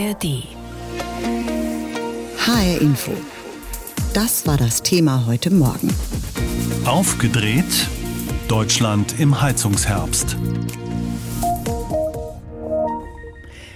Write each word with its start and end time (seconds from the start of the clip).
ARD. 0.00 0.44
HR 2.38 2.80
Info. 2.80 3.12
Das 4.14 4.46
war 4.46 4.56
das 4.56 4.82
Thema 4.82 5.26
heute 5.26 5.50
Morgen. 5.50 5.92
Aufgedreht 6.86 7.88
Deutschland 8.48 9.20
im 9.20 9.42
Heizungsherbst. 9.42 10.36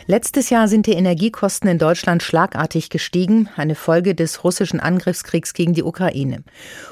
Letztes 0.06 0.50
Jahr 0.50 0.68
sind 0.68 0.84
die 0.86 0.92
Energiekosten 0.92 1.70
in 1.70 1.78
Deutschland 1.78 2.22
schlagartig 2.22 2.90
gestiegen, 2.90 3.48
eine 3.56 3.74
Folge 3.74 4.14
des 4.14 4.44
russischen 4.44 4.78
Angriffskriegs 4.78 5.54
gegen 5.54 5.72
die 5.72 5.82
Ukraine. 5.82 6.44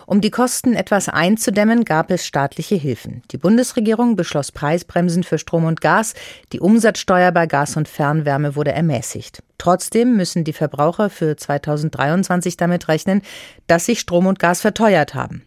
Um 0.06 0.22
die 0.22 0.30
Kosten 0.30 0.72
etwas 0.72 1.10
einzudämmen, 1.10 1.84
gab 1.84 2.10
es 2.10 2.26
staatliche 2.26 2.74
Hilfen. 2.74 3.22
Die 3.30 3.36
Bundesregierung 3.36 4.16
beschloss 4.16 4.50
Preisbremsen 4.50 5.24
für 5.24 5.36
Strom 5.36 5.66
und 5.66 5.82
Gas, 5.82 6.14
die 6.54 6.60
Umsatzsteuer 6.60 7.32
bei 7.32 7.46
Gas 7.46 7.76
und 7.76 7.86
Fernwärme 7.86 8.56
wurde 8.56 8.72
ermäßigt. 8.72 9.42
Trotzdem 9.58 10.16
müssen 10.16 10.44
die 10.44 10.54
Verbraucher 10.54 11.10
für 11.10 11.36
2023 11.36 12.56
damit 12.56 12.88
rechnen, 12.88 13.20
dass 13.66 13.84
sich 13.84 14.00
Strom 14.00 14.24
und 14.24 14.38
Gas 14.38 14.62
verteuert 14.62 15.14
haben. 15.14 15.42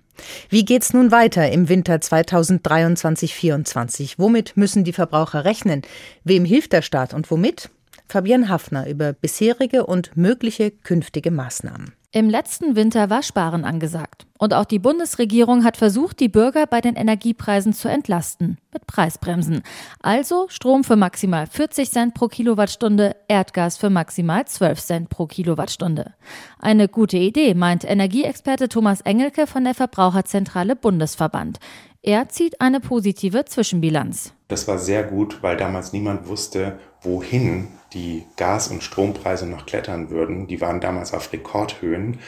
Wie 0.49 0.65
geht's 0.65 0.93
nun 0.93 1.11
weiter 1.11 1.51
im 1.51 1.69
Winter 1.69 1.95
2023-24? 1.95 4.15
Womit 4.17 4.55
müssen 4.55 4.83
die 4.83 4.93
Verbraucher 4.93 5.45
rechnen? 5.45 5.83
Wem 6.23 6.45
hilft 6.45 6.73
der 6.73 6.81
Staat 6.81 7.13
und 7.13 7.29
womit? 7.31 7.69
Fabian 8.07 8.49
Hafner 8.49 8.87
über 8.87 9.13
bisherige 9.13 9.85
und 9.85 10.15
mögliche 10.15 10.71
künftige 10.71 11.31
Maßnahmen. 11.31 11.93
Im 12.15 12.29
letzten 12.29 12.77
Winter 12.77 13.09
war 13.09 13.23
Sparen 13.23 13.65
angesagt. 13.65 14.25
Und 14.37 14.53
auch 14.53 14.63
die 14.63 14.79
Bundesregierung 14.79 15.65
hat 15.65 15.75
versucht, 15.75 16.21
die 16.21 16.29
Bürger 16.29 16.65
bei 16.65 16.79
den 16.79 16.95
Energiepreisen 16.95 17.73
zu 17.73 17.89
entlasten. 17.89 18.57
Mit 18.71 18.87
Preisbremsen. 18.87 19.63
Also 20.01 20.45
Strom 20.47 20.85
für 20.85 20.95
maximal 20.95 21.45
40 21.45 21.91
Cent 21.91 22.13
pro 22.13 22.29
Kilowattstunde, 22.29 23.17
Erdgas 23.27 23.75
für 23.75 23.89
maximal 23.89 24.45
12 24.45 24.81
Cent 24.81 25.09
pro 25.09 25.25
Kilowattstunde. 25.25 26.13
Eine 26.57 26.87
gute 26.87 27.17
Idee, 27.17 27.53
meint 27.53 27.83
Energieexperte 27.83 28.69
Thomas 28.69 29.01
Engelke 29.01 29.45
von 29.45 29.65
der 29.65 29.75
Verbraucherzentrale 29.75 30.77
Bundesverband. 30.77 31.59
Er 32.07 32.29
zieht 32.29 32.61
eine 32.61 32.81
positive 32.81 33.45
Zwischenbilanz. 33.45 34.31
Das 34.47 34.67
war 34.67 34.77
sehr 34.77 35.01
gut, 35.01 35.41
weil 35.41 35.57
damals 35.57 35.91
niemand 35.91 36.27
wusste, 36.27 36.77
wohin 37.01 37.67
die 37.93 38.25
Gas- 38.35 38.67
und 38.67 38.83
Strompreise 38.83 39.47
noch 39.47 39.65
klettern 39.65 40.11
würden. 40.11 40.45
Die 40.45 40.61
waren 40.61 40.79
damals 40.79 41.15
auf 41.15 41.33
Rekordhöhen. 41.33 42.19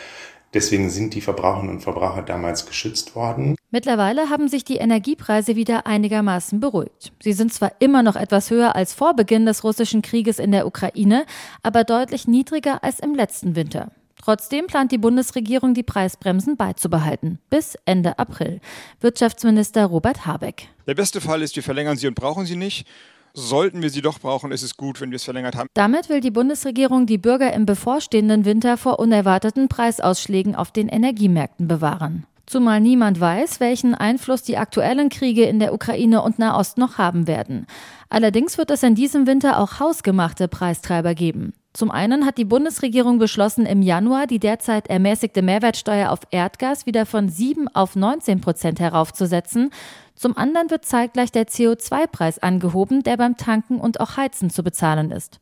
Deswegen 0.55 0.89
sind 0.89 1.14
die 1.14 1.22
Verbraucherinnen 1.22 1.75
und 1.75 1.81
Verbraucher 1.81 2.23
damals 2.23 2.66
geschützt 2.66 3.16
worden. 3.16 3.55
Mittlerweile 3.70 4.31
haben 4.31 4.48
sich 4.48 4.66
die 4.66 4.78
Energiepreise 4.78 5.55
wieder 5.55 5.86
einigermaßen 5.86 6.59
beruhigt. 6.59 7.11
Sie 7.22 7.33
sind 7.33 7.53
zwar 7.53 7.73
immer 7.78 8.02
noch 8.02 8.16
etwas 8.16 8.50
höher 8.50 8.75
als 8.75 8.95
vor 8.95 9.16
Beginn 9.16 9.45
des 9.45 9.64
russischen 9.64 10.02
Krieges 10.02 10.39
in 10.39 10.52
der 10.52 10.66
Ukraine, 10.66 11.28
aber 11.61 11.83
deutlich 11.83 12.28
niedriger 12.28 12.83
als 12.83 13.00
im 13.00 13.14
letzten 13.14 13.55
Winter. 13.55 13.92
Trotzdem 14.28 14.67
plant 14.67 14.92
die 14.92 14.97
Bundesregierung, 14.97 15.73
die 15.73 15.83
Preisbremsen 15.83 16.58
beizubehalten. 16.58 17.39
Bis 17.50 17.78
Ende 17.86 18.20
April. 18.20 18.59
Wirtschaftsminister 19.00 19.86
Robert 19.86 20.25
Habeck. 20.25 20.67
Der 20.86 20.95
beste 20.95 21.22
Fall 21.22 21.42
ist, 21.42 21.56
wir 21.56 21.64
verlängern 21.64 21.95
sie 21.95 22.08
und 22.08 22.16
brauchen 22.16 22.45
sie 22.45 22.58
nicht. 22.58 22.86
Sollten 23.33 23.81
wir 23.81 23.89
sie 23.89 24.02
doch 24.02 24.20
brauchen, 24.20 24.52
ist 24.52 24.64
es 24.64 24.75
gut, 24.75 25.00
wenn 25.00 25.11
wir 25.11 25.16
es 25.16 25.23
verlängert 25.23 25.55
haben. 25.55 25.70
Damit 25.75 26.09
will 26.09 26.20
die 26.20 26.31
Bundesregierung 26.31 27.05
die 27.05 27.17
Bürger 27.17 27.53
im 27.53 27.66
bevorstehenden 27.66 28.44
Winter 28.44 28.75
vor 28.75 29.00
unerwarteten 29.00 29.70
Preisausschlägen 29.70 30.55
auf 30.55 30.72
den 30.72 30.89
Energiemärkten 30.89 31.70
bewahren. 31.70 32.25
Zumal 32.48 32.81
niemand 32.81 33.22
weiß, 33.22 33.61
welchen 33.61 33.95
Einfluss 33.95 34.44
die 34.44 34.58
aktuellen 34.58 35.08
Kriege 35.08 35.45
in 35.45 35.59
der 35.59 35.73
Ukraine 35.73 36.22
und 36.22 36.38
Nahost 36.38 36.78
noch 36.78 36.98
haben 36.98 37.28
werden. 37.28 37.66
Allerdings 38.09 38.58
wird 38.58 38.72
es 38.72 38.83
in 38.83 38.95
diesem 38.95 39.25
Winter 39.25 39.58
auch 39.58 39.80
hausgemachte 39.80 40.50
Preistreiber 40.50 41.16
geben. 41.16 41.53
Zum 41.78 41.92
einen 41.92 42.25
hat 42.25 42.39
die 42.39 42.44
Bundesregierung 42.44 43.20
beschlossen, 43.20 43.67
im 43.67 43.83
Januar 43.83 44.25
die 44.25 44.39
derzeit 44.39 44.88
ermäßigte 44.89 45.44
Mehrwertsteuer 45.44 46.10
auf 46.10 46.21
Erdgas 46.32 46.88
wieder 46.88 47.05
von 47.05 47.30
7 47.30 47.67
auf 47.67 47.95
19 47.95 48.42
Prozent 48.42 48.80
heraufzusetzen. 48.80 49.70
Zum 50.15 50.36
anderen 50.36 50.71
wird 50.71 50.86
zeitgleich 50.86 51.32
der 51.32 51.45
CO2-Preis 51.45 52.39
angehoben, 52.39 53.04
der 53.04 53.17
beim 53.17 53.38
Tanken 53.38 53.80
und 53.80 53.99
auch 53.99 54.17
Heizen 54.17 54.49
zu 54.49 54.64
bezahlen 54.64 55.11
ist. 55.11 55.39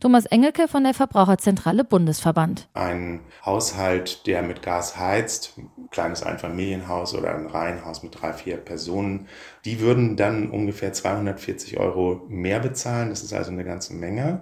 Thomas 0.00 0.24
Engelke 0.24 0.68
von 0.68 0.84
der 0.84 0.94
Verbraucherzentrale 0.94 1.84
Bundesverband. 1.84 2.68
Ein 2.72 3.20
Haushalt, 3.44 4.26
der 4.26 4.42
mit 4.42 4.62
Gas 4.62 4.98
heizt, 4.98 5.54
ein 5.58 5.90
kleines 5.90 6.22
Einfamilienhaus 6.22 7.14
oder 7.14 7.34
ein 7.34 7.46
Reihenhaus 7.46 8.02
mit 8.02 8.20
drei, 8.20 8.32
vier 8.32 8.56
Personen, 8.56 9.26
die 9.66 9.80
würden 9.80 10.16
dann 10.16 10.50
ungefähr 10.50 10.94
240 10.94 11.78
Euro 11.78 12.22
mehr 12.28 12.60
bezahlen. 12.60 13.10
Das 13.10 13.22
ist 13.22 13.34
also 13.34 13.50
eine 13.50 13.64
ganze 13.64 13.94
Menge. 13.94 14.40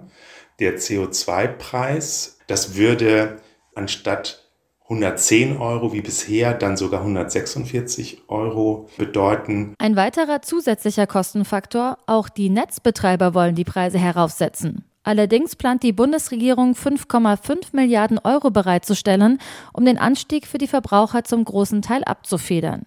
Der 0.63 0.77
CO2-Preis, 0.77 2.39
das 2.47 2.77
würde 2.77 3.41
anstatt 3.75 4.49
110 4.83 5.57
Euro 5.57 5.91
wie 5.91 5.99
bisher, 5.99 6.53
dann 6.53 6.77
sogar 6.77 7.01
146 7.01 8.29
Euro 8.29 8.87
bedeuten. 8.97 9.75
Ein 9.77 9.97
weiterer 9.97 10.41
zusätzlicher 10.41 11.05
Kostenfaktor, 11.05 11.97
auch 12.05 12.29
die 12.29 12.49
Netzbetreiber 12.49 13.33
wollen 13.33 13.55
die 13.55 13.65
Preise 13.65 13.97
heraufsetzen. 13.97 14.85
Allerdings 15.03 15.57
plant 15.57 15.83
die 15.83 15.91
Bundesregierung 15.91 16.75
5,5 16.75 17.73
Milliarden 17.73 18.17
Euro 18.19 18.49
bereitzustellen, 18.49 19.39
um 19.73 19.83
den 19.83 19.97
Anstieg 19.97 20.47
für 20.47 20.59
die 20.59 20.67
Verbraucher 20.67 21.25
zum 21.25 21.43
großen 21.43 21.81
Teil 21.81 22.05
abzufedern. 22.05 22.85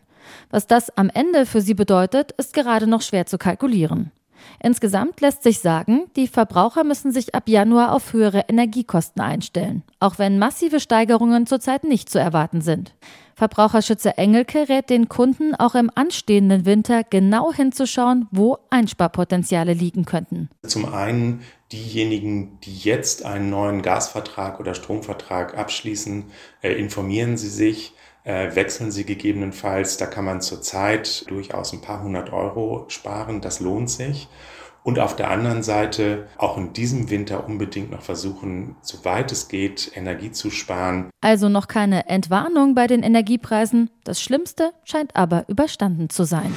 Was 0.48 0.66
das 0.66 0.88
am 0.96 1.10
Ende 1.10 1.44
für 1.44 1.60
sie 1.60 1.74
bedeutet, 1.74 2.32
ist 2.38 2.54
gerade 2.54 2.86
noch 2.86 3.02
schwer 3.02 3.26
zu 3.26 3.36
kalkulieren. 3.36 4.12
Insgesamt 4.62 5.20
lässt 5.20 5.42
sich 5.42 5.60
sagen, 5.60 6.04
die 6.16 6.28
Verbraucher 6.28 6.84
müssen 6.84 7.12
sich 7.12 7.34
ab 7.34 7.48
Januar 7.48 7.92
auf 7.92 8.12
höhere 8.12 8.44
Energiekosten 8.48 9.22
einstellen, 9.22 9.82
auch 10.00 10.18
wenn 10.18 10.38
massive 10.38 10.80
Steigerungen 10.80 11.46
zurzeit 11.46 11.84
nicht 11.84 12.08
zu 12.08 12.18
erwarten 12.18 12.60
sind. 12.60 12.94
Verbraucherschützer 13.36 14.18
Engelke 14.18 14.70
rät 14.70 14.88
den 14.88 15.10
Kunden 15.10 15.54
auch 15.54 15.74
im 15.74 15.90
anstehenden 15.94 16.64
Winter 16.64 17.04
genau 17.04 17.52
hinzuschauen, 17.52 18.28
wo 18.30 18.56
Einsparpotenziale 18.70 19.74
liegen 19.74 20.06
könnten. 20.06 20.48
Zum 20.66 20.86
einen 20.86 21.42
diejenigen, 21.70 22.58
die 22.60 22.74
jetzt 22.74 23.26
einen 23.26 23.50
neuen 23.50 23.82
Gasvertrag 23.82 24.58
oder 24.58 24.74
Stromvertrag 24.74 25.58
abschließen, 25.58 26.24
äh, 26.62 26.72
informieren 26.72 27.36
Sie 27.36 27.50
sich, 27.50 27.92
wechseln 28.26 28.90
Sie 28.90 29.04
gegebenenfalls. 29.04 29.96
Da 29.96 30.06
kann 30.06 30.24
man 30.24 30.40
zurzeit 30.40 31.28
durchaus 31.30 31.72
ein 31.72 31.80
paar 31.80 32.02
hundert 32.02 32.32
Euro 32.32 32.84
sparen. 32.88 33.40
Das 33.40 33.60
lohnt 33.60 33.88
sich. 33.88 34.28
Und 34.82 35.00
auf 35.00 35.16
der 35.16 35.30
anderen 35.30 35.64
Seite 35.64 36.28
auch 36.38 36.56
in 36.56 36.72
diesem 36.72 37.10
Winter 37.10 37.44
unbedingt 37.44 37.90
noch 37.90 38.02
versuchen, 38.02 38.76
soweit 38.82 39.32
es 39.32 39.48
geht, 39.48 39.90
Energie 39.96 40.30
zu 40.30 40.48
sparen. 40.50 41.10
Also 41.20 41.48
noch 41.48 41.66
keine 41.66 42.08
Entwarnung 42.08 42.76
bei 42.76 42.86
den 42.86 43.02
Energiepreisen. 43.02 43.90
Das 44.04 44.22
Schlimmste 44.22 44.70
scheint 44.84 45.16
aber 45.16 45.44
überstanden 45.48 46.08
zu 46.08 46.22
sein. 46.22 46.54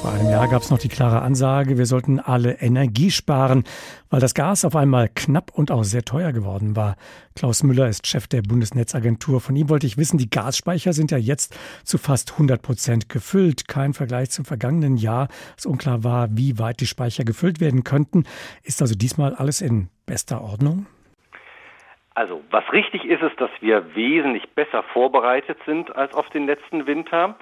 Vor 0.00 0.12
einem 0.12 0.30
Jahr 0.30 0.48
gab 0.48 0.62
es 0.62 0.70
noch 0.70 0.78
die 0.78 0.88
klare 0.88 1.20
Ansage, 1.20 1.76
wir 1.76 1.84
sollten 1.84 2.20
alle 2.20 2.54
Energie 2.62 3.10
sparen, 3.10 3.64
weil 4.08 4.18
das 4.18 4.32
Gas 4.32 4.64
auf 4.64 4.74
einmal 4.74 5.10
knapp 5.14 5.50
und 5.52 5.70
auch 5.70 5.84
sehr 5.84 6.06
teuer 6.06 6.32
geworden 6.32 6.74
war. 6.74 6.96
Klaus 7.36 7.62
Müller 7.62 7.86
ist 7.86 8.06
Chef 8.06 8.26
der 8.26 8.40
Bundesnetzagentur. 8.40 9.42
Von 9.42 9.56
ihm 9.56 9.68
wollte 9.68 9.86
ich 9.86 9.98
wissen, 9.98 10.16
die 10.16 10.30
Gasspeicher 10.30 10.94
sind 10.94 11.10
ja 11.10 11.18
jetzt 11.18 11.54
zu 11.84 11.98
fast 11.98 12.32
100 12.32 12.62
Prozent 12.62 13.08
gefüllt. 13.10 13.68
Kein 13.68 13.92
Vergleich 13.92 14.30
zum 14.30 14.46
vergangenen 14.46 14.96
Jahr, 14.96 15.28
es 15.58 15.66
unklar 15.66 16.02
war, 16.02 16.28
wie 16.30 16.58
weit 16.58 16.80
die 16.80 16.86
Speicher 16.86 17.24
gefüllt 17.24 17.60
werden 17.60 17.84
könnten. 17.84 18.24
Ist 18.62 18.80
also 18.80 18.94
diesmal 18.94 19.34
alles 19.34 19.60
in 19.60 19.90
bester 20.06 20.40
Ordnung? 20.40 20.86
Also, 22.14 22.40
was 22.50 22.64
richtig 22.72 23.04
ist, 23.04 23.22
ist, 23.22 23.38
dass 23.38 23.50
wir 23.60 23.94
wesentlich 23.94 24.48
besser 24.54 24.82
vorbereitet 24.94 25.58
sind 25.66 25.94
als 25.94 26.14
auf 26.14 26.28
den 26.30 26.46
letzten 26.46 26.86
Winter. 26.86 27.36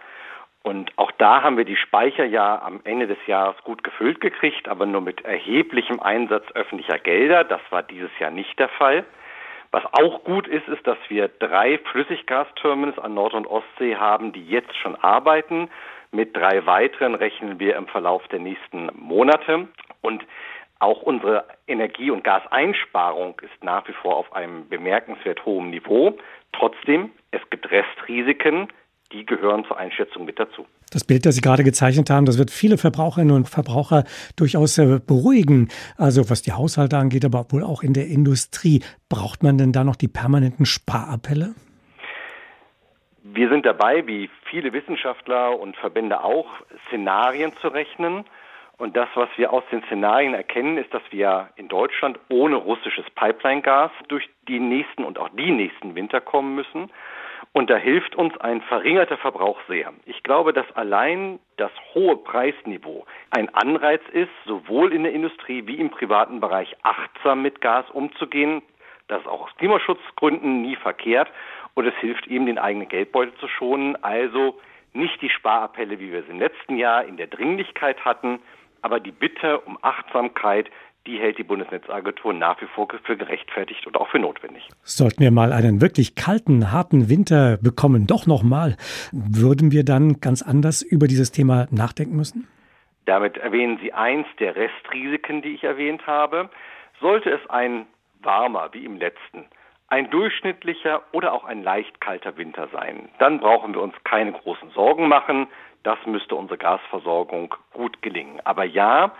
Und 0.62 0.92
auch 0.96 1.12
da 1.12 1.42
haben 1.42 1.56
wir 1.56 1.64
die 1.64 1.76
Speicher 1.76 2.24
ja 2.24 2.60
am 2.60 2.80
Ende 2.84 3.06
des 3.06 3.18
Jahres 3.26 3.56
gut 3.64 3.84
gefüllt 3.84 4.20
gekriegt, 4.20 4.68
aber 4.68 4.86
nur 4.86 5.00
mit 5.00 5.24
erheblichem 5.24 6.00
Einsatz 6.00 6.44
öffentlicher 6.54 6.98
Gelder. 6.98 7.44
Das 7.44 7.60
war 7.70 7.82
dieses 7.82 8.10
Jahr 8.18 8.30
nicht 8.30 8.58
der 8.58 8.68
Fall. 8.68 9.04
Was 9.70 9.84
auch 9.92 10.24
gut 10.24 10.46
ist, 10.48 10.66
ist, 10.68 10.86
dass 10.86 10.98
wir 11.08 11.28
drei 11.28 11.78
Flüssiggasterminals 11.90 12.98
an 12.98 13.14
Nord- 13.14 13.34
und 13.34 13.46
Ostsee 13.46 13.96
haben, 13.96 14.32
die 14.32 14.46
jetzt 14.46 14.74
schon 14.76 14.96
arbeiten. 14.96 15.68
Mit 16.10 16.34
drei 16.34 16.64
weiteren 16.64 17.14
rechnen 17.14 17.58
wir 17.58 17.76
im 17.76 17.86
Verlauf 17.86 18.26
der 18.28 18.38
nächsten 18.38 18.90
Monate. 18.94 19.68
Und 20.00 20.24
auch 20.78 21.02
unsere 21.02 21.44
Energie- 21.66 22.10
und 22.10 22.24
Gaseinsparung 22.24 23.40
ist 23.42 23.62
nach 23.62 23.86
wie 23.88 23.92
vor 23.92 24.16
auf 24.16 24.32
einem 24.32 24.68
bemerkenswert 24.68 25.44
hohen 25.44 25.70
Niveau. 25.70 26.16
Trotzdem, 26.52 27.10
es 27.30 27.40
gibt 27.50 27.70
Restrisiken, 27.70 28.68
die 29.12 29.24
gehören 29.24 29.64
zur 29.64 29.78
Einschätzung 29.78 30.24
mit 30.24 30.38
dazu. 30.38 30.66
Das 30.90 31.04
Bild, 31.04 31.26
das 31.26 31.34
Sie 31.34 31.40
gerade 31.40 31.64
gezeichnet 31.64 32.10
haben, 32.10 32.26
das 32.26 32.38
wird 32.38 32.50
viele 32.50 32.78
Verbraucherinnen 32.78 33.34
und 33.34 33.48
Verbraucher 33.48 34.04
durchaus 34.36 34.78
äh, 34.78 35.00
beruhigen. 35.06 35.68
Also 35.96 36.30
was 36.30 36.42
die 36.42 36.52
Haushalte 36.52 36.96
angeht, 36.96 37.24
aber 37.24 37.46
wohl 37.50 37.62
auch 37.62 37.82
in 37.82 37.92
der 37.92 38.06
Industrie. 38.06 38.82
Braucht 39.08 39.42
man 39.42 39.58
denn 39.58 39.72
da 39.72 39.84
noch 39.84 39.96
die 39.96 40.08
permanenten 40.08 40.66
Sparappelle? 40.66 41.54
Wir 43.22 43.48
sind 43.50 43.66
dabei, 43.66 44.06
wie 44.06 44.30
viele 44.50 44.72
Wissenschaftler 44.72 45.58
und 45.58 45.76
Verbände 45.76 46.24
auch, 46.24 46.46
Szenarien 46.86 47.52
zu 47.60 47.68
rechnen. 47.68 48.24
Und 48.78 48.96
das, 48.96 49.08
was 49.14 49.28
wir 49.36 49.52
aus 49.52 49.64
den 49.70 49.82
Szenarien 49.84 50.34
erkennen, 50.34 50.78
ist, 50.78 50.94
dass 50.94 51.02
wir 51.10 51.50
in 51.56 51.68
Deutschland 51.68 52.18
ohne 52.28 52.56
russisches 52.56 53.04
Pipeline-Gas 53.16 53.90
durch 54.06 54.28
die 54.46 54.60
nächsten 54.60 55.04
und 55.04 55.18
auch 55.18 55.28
die 55.30 55.50
nächsten 55.50 55.94
Winter 55.94 56.20
kommen 56.20 56.54
müssen. 56.54 56.90
Und 57.52 57.70
da 57.70 57.76
hilft 57.76 58.14
uns 58.14 58.36
ein 58.38 58.60
verringerter 58.62 59.16
Verbrauch 59.16 59.58
sehr. 59.68 59.92
Ich 60.06 60.22
glaube, 60.22 60.52
dass 60.52 60.70
allein 60.76 61.38
das 61.56 61.72
hohe 61.94 62.16
Preisniveau 62.16 63.06
ein 63.30 63.52
Anreiz 63.54 64.02
ist, 64.12 64.30
sowohl 64.44 64.92
in 64.92 65.02
der 65.02 65.12
Industrie 65.12 65.66
wie 65.66 65.76
im 65.76 65.90
privaten 65.90 66.40
Bereich 66.40 66.76
achtsam 66.82 67.42
mit 67.42 67.60
Gas 67.60 67.90
umzugehen. 67.90 68.62
Das 69.08 69.20
ist 69.20 69.26
auch 69.26 69.46
aus 69.46 69.56
Klimaschutzgründen 69.56 70.62
nie 70.62 70.76
verkehrt. 70.76 71.28
Und 71.74 71.86
es 71.86 71.94
hilft 71.96 72.26
eben, 72.26 72.46
den 72.46 72.58
eigenen 72.58 72.88
Geldbeutel 72.88 73.34
zu 73.40 73.48
schonen. 73.48 73.96
Also 74.02 74.58
nicht 74.92 75.20
die 75.22 75.30
Sparappelle, 75.30 75.98
wie 76.00 76.12
wir 76.12 76.20
es 76.20 76.28
im 76.28 76.38
letzten 76.38 76.76
Jahr 76.76 77.04
in 77.04 77.16
der 77.16 77.28
Dringlichkeit 77.28 78.04
hatten, 78.04 78.40
aber 78.82 79.00
die 79.00 79.12
Bitte 79.12 79.60
um 79.60 79.78
Achtsamkeit, 79.82 80.70
die 81.08 81.18
hält 81.18 81.38
die 81.38 81.42
Bundesnetzagentur 81.42 82.34
nach 82.34 82.60
wie 82.60 82.66
vor 82.66 82.86
für 83.02 83.16
gerechtfertigt 83.16 83.86
und 83.86 83.96
auch 83.96 84.08
für 84.08 84.18
notwendig. 84.18 84.68
Sollten 84.82 85.20
wir 85.22 85.30
mal 85.30 85.52
einen 85.52 85.80
wirklich 85.80 86.14
kalten, 86.14 86.70
harten 86.70 87.08
Winter 87.08 87.56
bekommen, 87.56 88.06
doch 88.06 88.26
nochmal, 88.26 88.76
würden 89.10 89.72
wir 89.72 89.84
dann 89.84 90.20
ganz 90.20 90.42
anders 90.42 90.82
über 90.82 91.06
dieses 91.06 91.32
Thema 91.32 91.66
nachdenken 91.70 92.14
müssen? 92.16 92.46
Damit 93.06 93.38
erwähnen 93.38 93.78
Sie 93.82 93.94
eins 93.94 94.26
der 94.38 94.54
Restrisiken, 94.54 95.40
die 95.40 95.54
ich 95.54 95.64
erwähnt 95.64 96.06
habe. 96.06 96.50
Sollte 97.00 97.30
es 97.30 97.40
ein 97.48 97.86
warmer 98.20 98.68
wie 98.72 98.84
im 98.84 98.98
letzten, 98.98 99.46
ein 99.88 100.10
durchschnittlicher 100.10 101.02
oder 101.12 101.32
auch 101.32 101.44
ein 101.44 101.62
leicht 101.62 102.02
kalter 102.02 102.36
Winter 102.36 102.68
sein, 102.70 103.08
dann 103.18 103.40
brauchen 103.40 103.72
wir 103.72 103.80
uns 103.80 103.94
keine 104.04 104.32
großen 104.32 104.70
Sorgen 104.70 105.08
machen. 105.08 105.46
Das 105.84 105.98
müsste 106.04 106.34
unsere 106.34 106.58
Gasversorgung 106.58 107.54
gut 107.72 108.02
gelingen. 108.02 108.40
Aber 108.44 108.64
ja, 108.64 109.12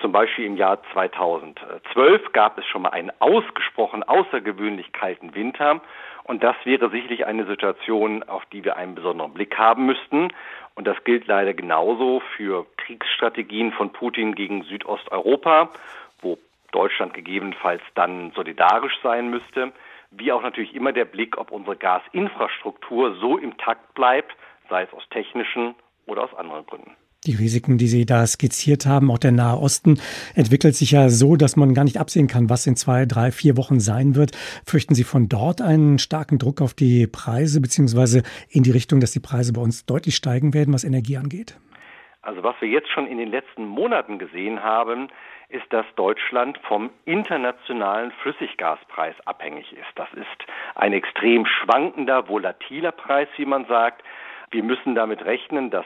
zum 0.00 0.12
Beispiel 0.12 0.44
im 0.44 0.56
Jahr 0.56 0.80
2012 0.92 2.32
gab 2.32 2.58
es 2.58 2.66
schon 2.66 2.82
mal 2.82 2.90
einen 2.90 3.10
ausgesprochen 3.18 4.02
außergewöhnlich 4.02 4.92
kalten 4.92 5.34
Winter. 5.34 5.80
Und 6.24 6.42
das 6.42 6.56
wäre 6.64 6.90
sicherlich 6.90 7.26
eine 7.26 7.46
Situation, 7.46 8.22
auf 8.22 8.44
die 8.46 8.64
wir 8.64 8.76
einen 8.76 8.94
besonderen 8.94 9.32
Blick 9.32 9.58
haben 9.58 9.86
müssten. 9.86 10.32
Und 10.74 10.86
das 10.86 11.02
gilt 11.04 11.26
leider 11.26 11.54
genauso 11.54 12.22
für 12.36 12.66
Kriegsstrategien 12.76 13.72
von 13.72 13.90
Putin 13.92 14.34
gegen 14.34 14.62
Südosteuropa, 14.62 15.70
wo 16.20 16.38
Deutschland 16.70 17.14
gegebenenfalls 17.14 17.82
dann 17.94 18.30
solidarisch 18.32 18.96
sein 19.02 19.30
müsste, 19.30 19.72
wie 20.10 20.30
auch 20.32 20.42
natürlich 20.42 20.74
immer 20.74 20.92
der 20.92 21.06
Blick, 21.06 21.38
ob 21.38 21.50
unsere 21.50 21.76
Gasinfrastruktur 21.76 23.16
so 23.16 23.38
im 23.38 23.56
Takt 23.56 23.94
bleibt, 23.94 24.36
sei 24.68 24.82
es 24.82 24.92
aus 24.92 25.08
technischen 25.08 25.74
oder 26.06 26.24
aus 26.24 26.34
anderen 26.34 26.66
Gründen. 26.66 26.96
Die 27.28 27.34
Risiken, 27.34 27.76
die 27.76 27.88
Sie 27.88 28.06
da 28.06 28.26
skizziert 28.26 28.86
haben, 28.86 29.10
auch 29.10 29.18
der 29.18 29.32
Nahe 29.32 29.58
Osten, 29.58 30.00
entwickelt 30.34 30.74
sich 30.74 30.92
ja 30.92 31.10
so, 31.10 31.36
dass 31.36 31.56
man 31.56 31.74
gar 31.74 31.84
nicht 31.84 32.00
absehen 32.00 32.26
kann, 32.26 32.48
was 32.48 32.66
in 32.66 32.74
zwei, 32.74 33.04
drei, 33.04 33.32
vier 33.32 33.58
Wochen 33.58 33.80
sein 33.80 34.14
wird. 34.14 34.34
Fürchten 34.64 34.94
Sie 34.94 35.04
von 35.04 35.28
dort 35.28 35.60
einen 35.60 35.98
starken 35.98 36.38
Druck 36.38 36.62
auf 36.62 36.72
die 36.72 37.06
Preise, 37.06 37.60
beziehungsweise 37.60 38.22
in 38.48 38.62
die 38.62 38.70
Richtung, 38.70 39.00
dass 39.00 39.12
die 39.12 39.20
Preise 39.20 39.52
bei 39.52 39.60
uns 39.60 39.84
deutlich 39.84 40.16
steigen 40.16 40.54
werden, 40.54 40.72
was 40.72 40.84
Energie 40.84 41.18
angeht? 41.18 41.58
Also 42.22 42.42
was 42.42 42.56
wir 42.62 42.68
jetzt 42.68 42.88
schon 42.88 43.06
in 43.06 43.18
den 43.18 43.30
letzten 43.30 43.66
Monaten 43.66 44.18
gesehen 44.18 44.62
haben, 44.62 45.08
ist, 45.50 45.70
dass 45.70 45.84
Deutschland 45.96 46.58
vom 46.66 46.88
internationalen 47.04 48.10
Flüssiggaspreis 48.22 49.14
abhängig 49.26 49.70
ist. 49.74 49.92
Das 49.96 50.08
ist 50.14 50.50
ein 50.76 50.94
extrem 50.94 51.44
schwankender, 51.44 52.26
volatiler 52.26 52.92
Preis, 52.92 53.28
wie 53.36 53.44
man 53.44 53.66
sagt. 53.66 54.02
Wir 54.50 54.62
müssen 54.62 54.94
damit 54.94 55.26
rechnen, 55.26 55.70
dass 55.70 55.84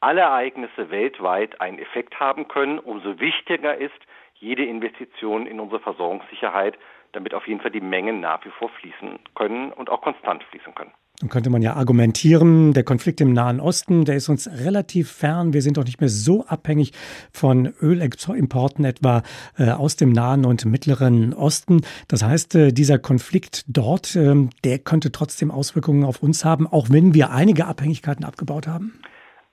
alle 0.00 0.20
Ereignisse 0.22 0.90
weltweit 0.90 1.60
einen 1.60 1.78
Effekt 1.78 2.18
haben 2.20 2.48
können, 2.48 2.78
umso 2.78 3.18
wichtiger 3.18 3.76
ist 3.76 3.98
jede 4.34 4.64
Investition 4.64 5.46
in 5.46 5.60
unsere 5.60 5.80
Versorgungssicherheit, 5.80 6.78
damit 7.12 7.34
auf 7.34 7.48
jeden 7.48 7.60
Fall 7.60 7.70
die 7.70 7.80
Mengen 7.80 8.20
nach 8.20 8.44
wie 8.44 8.50
vor 8.50 8.68
fließen 8.68 9.18
können 9.34 9.72
und 9.72 9.90
auch 9.90 10.02
konstant 10.02 10.44
fließen 10.44 10.74
können. 10.74 10.92
Dann 11.20 11.30
könnte 11.30 11.50
man 11.50 11.62
ja 11.62 11.74
argumentieren, 11.74 12.74
der 12.74 12.84
Konflikt 12.84 13.20
im 13.20 13.32
Nahen 13.32 13.58
Osten, 13.58 14.04
der 14.04 14.14
ist 14.14 14.28
uns 14.28 14.48
relativ 14.48 15.10
fern. 15.10 15.52
Wir 15.52 15.62
sind 15.62 15.76
doch 15.76 15.84
nicht 15.84 15.98
mehr 16.00 16.08
so 16.08 16.44
abhängig 16.46 16.92
von 17.32 17.74
Ölimporten 17.82 18.84
etwa 18.84 19.22
äh, 19.58 19.70
aus 19.70 19.96
dem 19.96 20.12
Nahen 20.12 20.44
und 20.44 20.64
Mittleren 20.64 21.34
Osten. 21.34 21.80
Das 22.06 22.22
heißt, 22.22 22.54
äh, 22.54 22.72
dieser 22.72 23.00
Konflikt 23.00 23.64
dort, 23.66 24.14
äh, 24.14 24.46
der 24.62 24.78
könnte 24.78 25.10
trotzdem 25.10 25.50
Auswirkungen 25.50 26.04
auf 26.04 26.22
uns 26.22 26.44
haben, 26.44 26.68
auch 26.68 26.88
wenn 26.88 27.14
wir 27.14 27.32
einige 27.32 27.66
Abhängigkeiten 27.66 28.24
abgebaut 28.24 28.68
haben. 28.68 29.00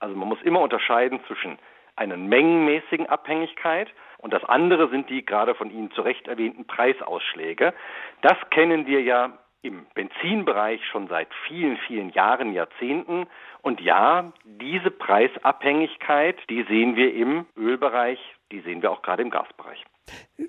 Also 0.06 0.16
man 0.16 0.28
muss 0.28 0.40
immer 0.42 0.60
unterscheiden 0.60 1.18
zwischen 1.26 1.58
einer 1.96 2.16
mengenmäßigen 2.16 3.08
Abhängigkeit 3.08 3.88
und 4.18 4.32
das 4.32 4.44
andere 4.44 4.88
sind 4.88 5.10
die 5.10 5.26
gerade 5.26 5.56
von 5.56 5.68
Ihnen 5.68 5.90
zu 5.90 6.02
Recht 6.02 6.28
erwähnten 6.28 6.64
Preisausschläge. 6.64 7.74
Das 8.22 8.36
kennen 8.50 8.86
wir 8.86 9.02
ja 9.02 9.36
im 9.62 9.84
Benzinbereich 9.94 10.80
schon 10.86 11.08
seit 11.08 11.26
vielen, 11.48 11.76
vielen 11.88 12.10
Jahren, 12.10 12.52
Jahrzehnten. 12.52 13.26
Und 13.66 13.80
ja, 13.80 14.32
diese 14.44 14.92
Preisabhängigkeit, 14.92 16.36
die 16.48 16.64
sehen 16.68 16.94
wir 16.94 17.12
im 17.12 17.46
Ölbereich, 17.56 18.20
die 18.52 18.60
sehen 18.60 18.80
wir 18.80 18.92
auch 18.92 19.02
gerade 19.02 19.22
im 19.22 19.30
Gasbereich. 19.30 19.84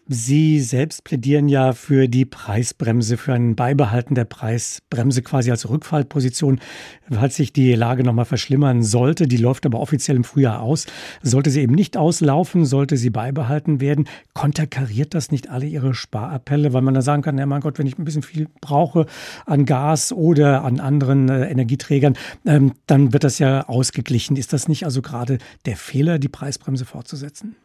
Sie 0.09 0.59
selbst 0.59 1.05
plädieren 1.05 1.47
ja 1.47 1.71
für 1.71 2.09
die 2.09 2.25
Preisbremse, 2.25 3.15
für 3.17 3.33
ein 3.33 3.55
Beibehalten 3.55 4.15
der 4.15 4.25
Preisbremse 4.25 5.21
quasi 5.21 5.49
als 5.49 5.69
Rückfallposition, 5.69 6.59
falls 7.09 7.37
sich 7.37 7.53
die 7.53 7.73
Lage 7.73 8.03
nochmal 8.03 8.25
verschlimmern 8.25 8.83
sollte. 8.83 9.27
Die 9.27 9.37
läuft 9.37 9.65
aber 9.65 9.79
offiziell 9.79 10.17
im 10.17 10.25
Frühjahr 10.25 10.61
aus. 10.61 10.87
Sollte 11.21 11.49
sie 11.49 11.61
eben 11.61 11.73
nicht 11.73 11.95
auslaufen, 11.95 12.65
sollte 12.65 12.97
sie 12.97 13.09
beibehalten 13.09 13.79
werden, 13.79 14.09
konterkariert 14.33 15.13
das 15.13 15.31
nicht 15.31 15.49
alle 15.49 15.65
Ihre 15.65 15.93
Sparappelle, 15.93 16.73
weil 16.73 16.81
man 16.81 16.93
da 16.93 17.01
sagen 17.01 17.21
kann, 17.21 17.37
ja 17.37 17.45
mein 17.45 17.61
Gott, 17.61 17.79
wenn 17.79 17.87
ich 17.87 17.97
ein 17.97 18.05
bisschen 18.05 18.23
viel 18.23 18.47
brauche 18.59 19.05
an 19.45 19.65
Gas 19.65 20.11
oder 20.11 20.65
an 20.65 20.81
anderen 20.81 21.29
äh, 21.29 21.49
Energieträgern, 21.49 22.17
ähm, 22.45 22.73
wird 23.13 23.23
das 23.23 23.39
ja 23.39 23.65
ausgeglichen. 23.67 24.37
Ist 24.37 24.53
das 24.53 24.67
nicht 24.67 24.83
also 24.83 25.01
gerade 25.01 25.37
der 25.65 25.75
Fehler, 25.75 26.19
die 26.19 26.29
Preisbremse 26.29 26.85
fortzusetzen? 26.85 27.55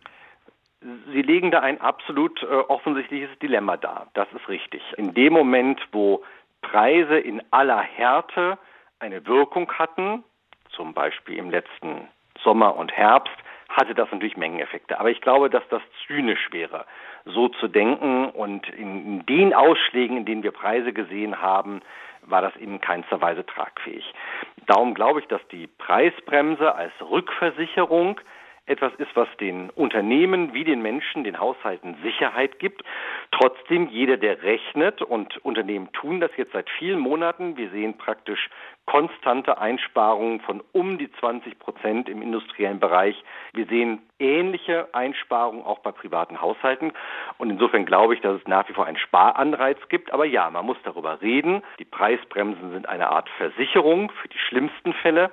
Sie 1.12 1.23
legen 1.23 1.50
da 1.50 1.61
ein 1.61 1.81
absolut 1.81 2.43
äh, 2.43 2.47
offensichtliches 2.47 3.31
Dilemma 3.41 3.77
dar. 3.77 4.09
Das 4.15 4.27
ist 4.35 4.49
richtig. 4.49 4.83
In 4.97 5.15
dem 5.15 5.33
Moment, 5.33 5.81
wo 5.93 6.25
Preise 6.61 7.19
in 7.19 7.43
aller 7.50 7.81
Härte 7.81 8.59
eine 8.99 9.27
Wirkung 9.27 9.71
hatten, 9.73 10.25
zum 10.71 10.94
Beispiel 10.94 11.37
im 11.37 11.50
letzten 11.50 12.09
Sommer 12.43 12.77
und 12.77 12.93
Herbst, 12.93 13.35
hatte 13.69 13.95
das 13.95 14.11
natürlich 14.11 14.37
Mengeneffekte. 14.37 14.99
Aber 14.99 15.11
ich 15.11 15.21
glaube, 15.21 15.50
dass 15.50 15.62
das 15.71 15.83
zynisch 16.07 16.49
wäre, 16.50 16.85
so 17.25 17.49
zu 17.49 17.69
denken. 17.69 18.26
Und 18.26 18.69
in 18.71 19.25
den 19.26 19.55
Ausschlägen, 19.55 20.19
in 20.19 20.25
denen 20.25 20.43
wir 20.43 20.52
Preise 20.52 20.93
gesehen 20.93 21.40
haben, 21.40 21.81
war 22.23 22.43
das 22.43 22.55
in 22.57 22.81
keinster 22.81 23.21
Weise 23.21 23.45
tragfähig. 23.45 24.05
Darum 24.67 24.95
glaube 24.95 25.21
ich, 25.21 25.26
dass 25.26 25.41
die 25.49 25.67
Preisbremse 25.67 26.75
als 26.75 26.93
Rückversicherung 27.00 28.21
etwas 28.66 28.92
ist, 28.99 29.14
was 29.14 29.28
den 29.40 29.71
Unternehmen 29.71 30.54
wie 30.54 30.64
den 30.64 30.83
Menschen, 30.83 31.25
den 31.25 31.40
Haushalten 31.40 31.97
Sicherheit 32.02 32.59
gibt. 32.61 32.83
Trotzdem, 33.33 33.88
jeder, 33.88 34.16
der 34.16 34.42
rechnet 34.42 35.02
und 35.02 35.37
Unternehmen 35.45 35.90
tun 35.92 36.21
das 36.21 36.31
jetzt 36.37 36.52
seit 36.52 36.71
vielen 36.71 37.00
Monaten, 37.00 37.57
wir 37.57 37.71
sehen 37.71 37.99
praktisch 37.99 38.49
konstante 38.87 39.59
Einsparungen 39.59 40.40
von 40.40 40.62
um 40.73 40.99
die 40.99 41.11
20 41.12 41.59
Prozent 41.59 42.09
im 42.09 42.23
industriellen 42.23 42.81
Bereich. 42.81 43.23
Wir 43.52 43.66
sehen 43.66 44.02
ähnliche 44.19 44.88
Einsparungen 44.92 45.64
auch 45.64 45.81
bei 45.81 45.92
privaten 45.92 46.40
Haushalten. 46.40 46.92
Und 47.38 47.50
insofern 47.50 47.87
glaube 47.87 48.14
ich, 48.14 48.21
dass 48.21 48.40
es 48.40 48.47
nach 48.47 48.69
wie 48.69 48.73
vor 48.73 48.87
einen 48.87 48.99
Sparanreiz 48.99 49.78
gibt. 49.88 50.12
Aber 50.12 50.25
ja, 50.25 50.50
man 50.50 50.66
muss 50.66 50.76
darüber 50.85 51.21
reden. 51.21 51.62
Die 51.78 51.85
Preisbremsen 51.85 52.73
sind 52.73 52.88
eine 52.88 53.09
Art 53.11 53.28
Versicherung 53.38 54.11
für 54.21 54.28
die 54.28 54.38
schlimmsten 54.38 54.92
Fälle. 54.95 55.33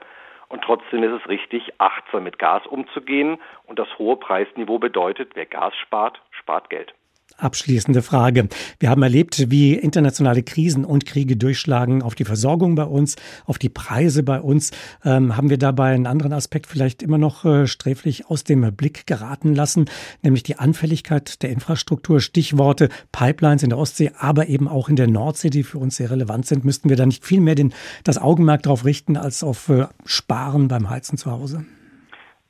Und 0.50 0.64
trotzdem 0.64 1.04
ist 1.04 1.22
es 1.22 1.30
richtig, 1.30 1.74
achtsam 1.78 2.24
mit 2.24 2.40
Gas 2.40 2.66
umzugehen. 2.66 3.38
Und 3.66 3.80
das 3.80 3.88
hohe 4.00 4.18
Preisniveau 4.18 4.80
bedeutet, 4.80 5.32
wer 5.36 5.46
Gas 5.46 5.76
spart, 5.78 6.22
spart 6.32 6.70
Geld. 6.70 6.94
Abschließende 7.38 8.02
Frage. 8.02 8.50
Wir 8.80 8.90
haben 8.90 9.02
erlebt, 9.02 9.50
wie 9.50 9.74
internationale 9.74 10.44
Krisen 10.44 10.84
und 10.84 11.06
Kriege 11.06 11.38
durchschlagen 11.38 12.02
auf 12.02 12.16
die 12.16 12.26
Versorgung 12.26 12.76
bei 12.76 12.84
uns, 12.84 13.16
auf 13.46 13.58
die 13.58 13.70
Preise 13.70 14.24
bei 14.24 14.42
uns. 14.42 14.72
Ähm, 15.06 15.38
haben 15.38 15.50
wir 15.50 15.58
dabei 15.58 15.94
einen 15.94 16.08
anderen 16.08 16.34
Aspekt 16.34 16.68
vielleicht 16.68 17.02
immer 17.02 17.18
noch 17.18 17.46
äh, 17.46 17.66
sträflich 17.66 18.28
aus 18.28 18.44
dem 18.44 18.76
Blick 18.76 19.08
geraten 19.08 19.56
lassen, 19.56 19.86
nämlich 20.22 20.44
die 20.44 20.60
Anfälligkeit 20.60 21.42
der 21.42 21.52
Infrastruktur. 21.52 22.20
Stichworte 22.20 22.90
Pipelines 23.12 23.64
in 23.64 23.70
der 23.70 23.80
Ostsee, 23.80 24.12
aber 24.20 24.48
eben 24.48 24.68
auch 24.68 24.90
in 24.90 24.98
der 24.98 25.08
Nordsee, 25.08 25.50
die 25.50 25.64
für 25.64 25.78
uns 25.78 25.96
sehr 25.96 26.12
relevant 26.12 26.46
sind. 26.46 26.66
Müssten 26.66 26.90
wir 26.90 26.98
da 26.98 27.06
nicht 27.06 27.26
viel 27.26 27.40
mehr 27.40 27.56
den, 27.56 27.74
das 28.04 28.22
Augenmerk 28.22 28.64
darauf 28.64 28.84
richten, 28.84 29.16
als 29.16 29.44
auf 29.44 29.70
äh, 29.70 29.88
Sparen 30.06 30.68
beim 30.68 30.90
Heizen 30.90 31.18
zu 31.18 31.32
Hause? 31.32 31.66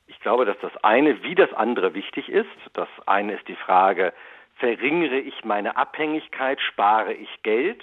Ich 0.08 0.18
glaube, 0.20 0.44
dass 0.44 0.56
das 0.60 0.72
eine 0.82 1.22
wie 1.22 1.34
das 1.34 1.52
andere 1.54 1.94
wichtig 1.94 2.28
ist. 2.28 2.48
Das 2.74 2.88
eine 3.06 3.34
ist 3.34 3.48
die 3.48 3.56
Frage, 3.56 4.12
verringere 4.60 5.18
ich 5.18 5.44
meine 5.44 5.76
Abhängigkeit, 5.76 6.60
spare 6.60 7.14
ich 7.14 7.42
Geld. 7.42 7.82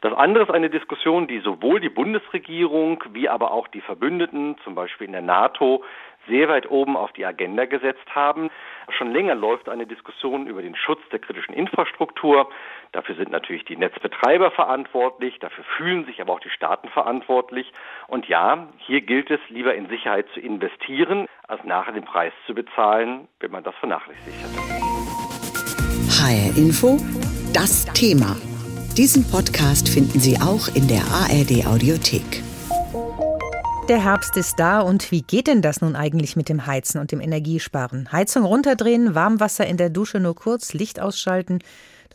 Das 0.00 0.12
andere 0.12 0.44
ist 0.44 0.50
eine 0.50 0.70
Diskussion, 0.70 1.26
die 1.26 1.40
sowohl 1.40 1.80
die 1.80 1.88
Bundesregierung 1.88 3.02
wie 3.12 3.28
aber 3.28 3.52
auch 3.52 3.68
die 3.68 3.80
Verbündeten, 3.80 4.56
zum 4.64 4.74
Beispiel 4.74 5.06
in 5.06 5.12
der 5.12 5.22
NATO, 5.22 5.84
sehr 6.26 6.48
weit 6.48 6.70
oben 6.70 6.96
auf 6.96 7.12
die 7.12 7.24
Agenda 7.24 7.64
gesetzt 7.64 8.14
haben. 8.14 8.50
Schon 8.90 9.12
länger 9.12 9.34
läuft 9.34 9.68
eine 9.68 9.86
Diskussion 9.86 10.46
über 10.46 10.60
den 10.60 10.76
Schutz 10.76 11.00
der 11.10 11.20
kritischen 11.20 11.54
Infrastruktur. 11.54 12.50
Dafür 12.92 13.14
sind 13.14 13.30
natürlich 13.30 13.64
die 13.64 13.76
Netzbetreiber 13.76 14.50
verantwortlich, 14.50 15.38
dafür 15.38 15.64
fühlen 15.76 16.04
sich 16.04 16.20
aber 16.20 16.34
auch 16.34 16.40
die 16.40 16.50
Staaten 16.50 16.88
verantwortlich. 16.88 17.72
Und 18.08 18.28
ja, 18.28 18.68
hier 18.78 19.00
gilt 19.00 19.30
es, 19.30 19.40
lieber 19.48 19.74
in 19.74 19.88
Sicherheit 19.88 20.26
zu 20.34 20.40
investieren, 20.40 21.26
als 21.46 21.64
nachher 21.64 21.92
den 21.92 22.04
Preis 22.04 22.32
zu 22.46 22.54
bezahlen, 22.54 23.28
wenn 23.40 23.50
man 23.50 23.64
das 23.64 23.74
vernachlässigt 23.76 24.42
hat. 24.42 24.87
HR 26.28 26.58
Info, 26.58 26.98
das 27.54 27.86
Thema. 27.94 28.36
Diesen 28.98 29.24
Podcast 29.24 29.88
finden 29.88 30.20
Sie 30.20 30.38
auch 30.38 30.68
in 30.74 30.86
der 30.86 31.00
ARD 31.06 31.64
Audiothek. 31.64 32.42
Der 33.88 34.04
Herbst 34.04 34.36
ist 34.36 34.56
da 34.58 34.80
und 34.82 35.10
wie 35.10 35.22
geht 35.22 35.46
denn 35.46 35.62
das 35.62 35.80
nun 35.80 35.96
eigentlich 35.96 36.36
mit 36.36 36.50
dem 36.50 36.66
Heizen 36.66 37.00
und 37.00 37.12
dem 37.12 37.22
Energiesparen? 37.22 38.12
Heizung 38.12 38.44
runterdrehen, 38.44 39.14
Warmwasser 39.14 39.66
in 39.66 39.78
der 39.78 39.88
Dusche 39.88 40.20
nur 40.20 40.34
kurz, 40.34 40.74
Licht 40.74 41.00
ausschalten. 41.00 41.60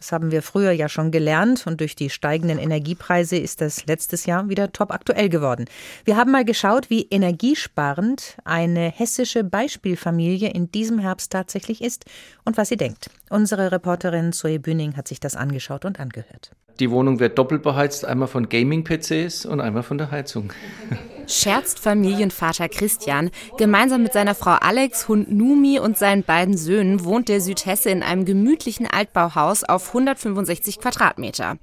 Das 0.04 0.12
haben 0.12 0.32
wir 0.32 0.42
früher 0.42 0.72
ja 0.72 0.90
schon 0.90 1.12
gelernt 1.12 1.66
und 1.66 1.80
durch 1.80 1.96
die 1.96 2.10
steigenden 2.10 2.60
Energiepreise 2.60 3.38
ist 3.38 3.62
das 3.62 3.86
letztes 3.86 4.26
Jahr 4.26 4.50
wieder 4.50 4.74
top 4.74 4.92
aktuell 4.92 5.30
geworden. 5.30 5.64
Wir 6.04 6.18
haben 6.18 6.30
mal 6.30 6.44
geschaut, 6.44 6.90
wie 6.90 7.08
energiesparend 7.10 8.36
eine 8.44 8.92
hessische 8.92 9.46
Beispielfamilie 9.46 10.50
in 10.50 10.70
diesem 10.70 11.00
Herbst 11.00 11.32
tatsächlich 11.32 11.82
ist 11.82 12.04
und 12.44 12.58
was 12.58 12.68
sie 12.68 12.76
denkt. 12.76 13.12
Unsere 13.30 13.72
Reporterin 13.72 14.34
Zoe 14.34 14.60
Bühning 14.60 14.98
hat 14.98 15.08
sich 15.08 15.22
das 15.22 15.38
angeschaut 15.38 15.86
und 15.86 16.02
angehört. 16.02 16.52
Die 16.82 16.92
Wohnung 16.92 17.22
wird 17.22 17.38
doppelt 17.38 17.64
beheizt, 17.64 18.04
einmal 18.04 18.28
von 18.28 18.50
Gaming-PCs 18.50 19.46
und 19.46 19.62
einmal 19.62 19.84
von 19.84 19.98
der 19.98 20.12
Heizung. 20.12 20.52
Scherzt 21.28 21.80
Familienvater 21.80 22.70
Christian. 22.70 23.30
Gemeinsam 23.58 24.04
mit 24.04 24.14
seiner 24.14 24.36
Frau 24.36 24.52
Alex, 24.52 25.08
Hund 25.08 25.32
Numi 25.32 25.80
und 25.80 25.98
seinen 25.98 26.24
beiden 26.24 26.58
Söhnen 26.58 27.06
wohnt 27.06 27.30
der 27.30 27.42
Südhesse 27.42 27.90
in 27.90 28.04
einem 28.04 28.26
gemütlichen 28.26 28.88
Altbauhaus 28.88 29.64
auf 29.64 29.90
165 29.90 30.80
Quadratmeter. 30.80 31.58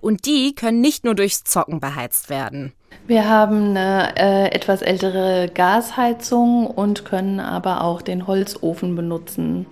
Und 0.00 0.26
die 0.26 0.54
können 0.54 0.80
nicht 0.80 1.04
nur 1.04 1.14
durchs 1.14 1.44
Zocken 1.44 1.80
beheizt 1.80 2.30
werden. 2.30 2.72
Wir 3.06 3.28
haben 3.28 3.76
eine 3.76 4.16
äh, 4.16 4.54
etwas 4.54 4.82
ältere 4.82 5.50
Gasheizung 5.52 6.66
und 6.66 7.04
können 7.04 7.40
aber 7.40 7.82
auch 7.82 8.02
den 8.02 8.26
Holzofen 8.26 8.96
benutzen 8.96 9.66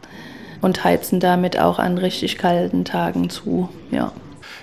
und 0.60 0.84
heizen 0.84 1.20
damit 1.20 1.58
auch 1.58 1.78
an 1.78 1.98
richtig 1.98 2.38
kalten 2.38 2.84
Tagen 2.84 3.30
zu. 3.30 3.68
Ja 3.90 4.12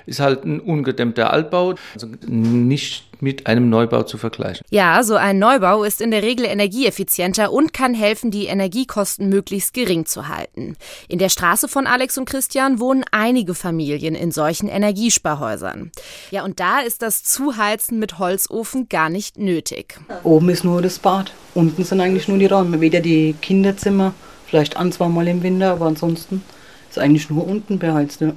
ist 0.06 0.20
halt 0.20 0.46
ein 0.46 0.60
ungedämmter 0.60 1.32
Altbau, 1.32 1.76
also 1.94 2.08
nicht 2.28 3.11
mit 3.22 3.48
einem 3.48 3.70
Neubau 3.70 4.04
zu 4.04 4.18
vergleichen. 4.18 4.66
Ja, 4.70 5.04
so 5.04 5.16
ein 5.16 5.40
Neubau 5.40 5.84
ist 5.84 6.02
in 6.02 6.12
der 6.12 6.24
Regel 6.24 6.46
energieeffizienter 6.46 7.52
und 7.52 7.74
kann 7.74 7.94
helfen, 7.94 8.32
die 8.32 8.46
Energiekosten 8.46 9.30
möglichst 9.30 9.74
gering 9.74 10.06
zu 10.06 10.28
halten. 10.28 10.76
In 11.08 11.20
der 11.20 11.30
Straße 11.30 11.68
von 11.68 11.88
Alex 11.88 12.18
und 12.18 12.26
Christian 12.26 12.80
wohnen 12.80 13.04
einige 13.12 13.54
Familien 13.54 14.16
in 14.16 14.32
solchen 14.32 14.68
Energiesparhäusern. 14.68 15.92
Ja, 16.32 16.44
und 16.44 16.60
da 16.60 16.80
ist 16.80 17.02
das 17.02 17.24
Zuheizen 17.24 18.00
mit 18.00 18.20
Holzofen 18.20 18.90
gar 18.90 19.10
nicht 19.10 19.38
nötig. 19.38 20.00
Oben 20.24 20.50
ist 20.50 20.64
nur 20.64 20.82
das 20.82 21.00
Bad, 21.00 21.34
unten 21.54 21.84
sind 21.84 22.02
eigentlich 22.02 22.28
nur 22.28 22.38
die 22.38 22.48
Räume, 22.48 22.82
weder 22.82 23.00
die 23.02 23.36
Kinderzimmer, 23.42 24.14
vielleicht 24.48 24.78
ein, 24.78 24.92
zwei 24.92 25.08
Mal 25.08 25.28
im 25.28 25.44
Winter, 25.44 25.74
aber 25.74 25.86
ansonsten 25.86 26.44
ist 26.90 27.00
eigentlich 27.00 27.30
nur 27.30 27.48
unten 27.48 27.80
beheizt. 27.80 28.22
Ja. 28.22 28.34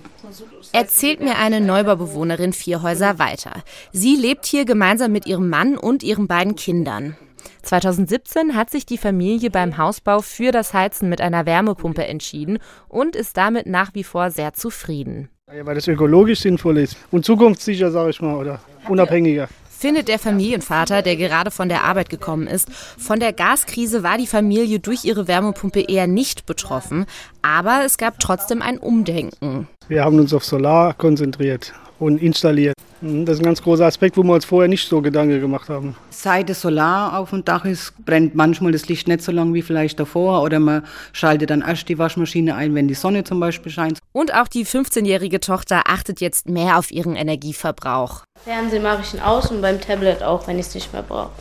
Erzählt 0.74 1.20
mir 1.20 1.38
eine 1.38 1.60
Neubaubewohnerin 1.60 2.52
vier 2.52 2.82
Häuser 2.82 3.20
weiter. 3.20 3.62
Sie 3.92 4.16
lebt 4.16 4.44
hier 4.44 4.64
gemeinsam 4.64 5.12
mit 5.12 5.24
ihrem 5.24 5.48
Mann 5.48 5.78
und 5.78 6.02
ihren 6.02 6.26
beiden 6.26 6.56
Kindern. 6.56 7.16
2017 7.62 8.56
hat 8.56 8.70
sich 8.70 8.84
die 8.84 8.98
Familie 8.98 9.50
beim 9.50 9.78
Hausbau 9.78 10.20
für 10.20 10.50
das 10.50 10.74
Heizen 10.74 11.08
mit 11.08 11.20
einer 11.20 11.46
Wärmepumpe 11.46 12.04
entschieden 12.04 12.58
und 12.88 13.14
ist 13.14 13.36
damit 13.36 13.66
nach 13.66 13.94
wie 13.94 14.02
vor 14.02 14.32
sehr 14.32 14.52
zufrieden. 14.54 15.28
Ja, 15.54 15.64
weil 15.64 15.76
das 15.76 15.86
ökologisch 15.86 16.40
sinnvoll 16.40 16.78
ist 16.78 16.96
und 17.12 17.24
zukunftssicher, 17.24 17.92
sage 17.92 18.10
ich 18.10 18.20
mal, 18.20 18.34
oder 18.34 18.58
unabhängiger 18.88 19.48
findet 19.84 20.08
der 20.08 20.18
Familienvater, 20.18 21.02
der 21.02 21.14
gerade 21.16 21.50
von 21.50 21.68
der 21.68 21.84
Arbeit 21.84 22.08
gekommen 22.08 22.46
ist. 22.46 22.72
Von 22.72 23.20
der 23.20 23.34
Gaskrise 23.34 24.02
war 24.02 24.16
die 24.16 24.26
Familie 24.26 24.80
durch 24.80 25.04
ihre 25.04 25.28
Wärmepumpe 25.28 25.80
eher 25.80 26.06
nicht 26.06 26.46
betroffen, 26.46 27.04
aber 27.42 27.82
es 27.84 27.98
gab 27.98 28.18
trotzdem 28.18 28.62
ein 28.62 28.78
Umdenken. 28.78 29.68
Wir 29.86 30.02
haben 30.02 30.18
uns 30.18 30.32
auf 30.32 30.44
Solar 30.44 30.94
konzentriert 30.94 31.74
und 31.98 32.22
installiert. 32.22 32.74
Mhm, 33.02 33.26
das 33.26 33.34
ist 33.34 33.40
ein 33.40 33.44
ganz 33.44 33.62
großer 33.62 33.84
Aspekt, 33.84 34.16
wo 34.16 34.22
wir 34.22 34.32
uns 34.32 34.46
vorher 34.46 34.66
nicht 34.66 34.88
so 34.88 35.02
Gedanken 35.02 35.38
gemacht 35.38 35.68
haben. 35.68 35.94
Seit 36.08 36.48
das 36.48 36.62
Solar 36.62 37.18
auf 37.18 37.30
dem 37.30 37.44
Dach 37.44 37.66
ist, 37.66 37.92
brennt 38.06 38.34
manchmal 38.34 38.72
das 38.72 38.88
Licht 38.88 39.08
nicht 39.08 39.20
so 39.20 39.30
lang 39.30 39.52
wie 39.52 39.60
vielleicht 39.60 40.00
davor 40.00 40.42
oder 40.42 40.58
man 40.58 40.84
schaltet 41.12 41.50
dann 41.50 41.60
erst 41.60 41.86
die 41.90 41.98
Waschmaschine 41.98 42.54
ein, 42.54 42.74
wenn 42.74 42.88
die 42.88 42.94
Sonne 42.94 43.24
zum 43.24 43.40
Beispiel 43.40 43.70
scheint. 43.70 43.98
Und 44.12 44.32
auch 44.32 44.48
die 44.48 44.64
15-jährige 44.64 45.40
Tochter 45.40 45.82
achtet 45.86 46.22
jetzt 46.22 46.48
mehr 46.48 46.78
auf 46.78 46.90
ihren 46.90 47.14
Energieverbrauch. 47.14 48.22
Fernsehen 48.42 48.82
mache 48.82 49.02
ich 49.02 49.12
ihn 49.12 49.20
aus 49.20 49.50
und 49.50 49.60
beim 49.60 49.82
Tablet 49.82 50.22
auch, 50.22 50.46
wenn 50.46 50.58
ich 50.58 50.66
es 50.66 50.74
nicht 50.74 50.94
mehr 50.94 51.02
brauche. 51.02 51.32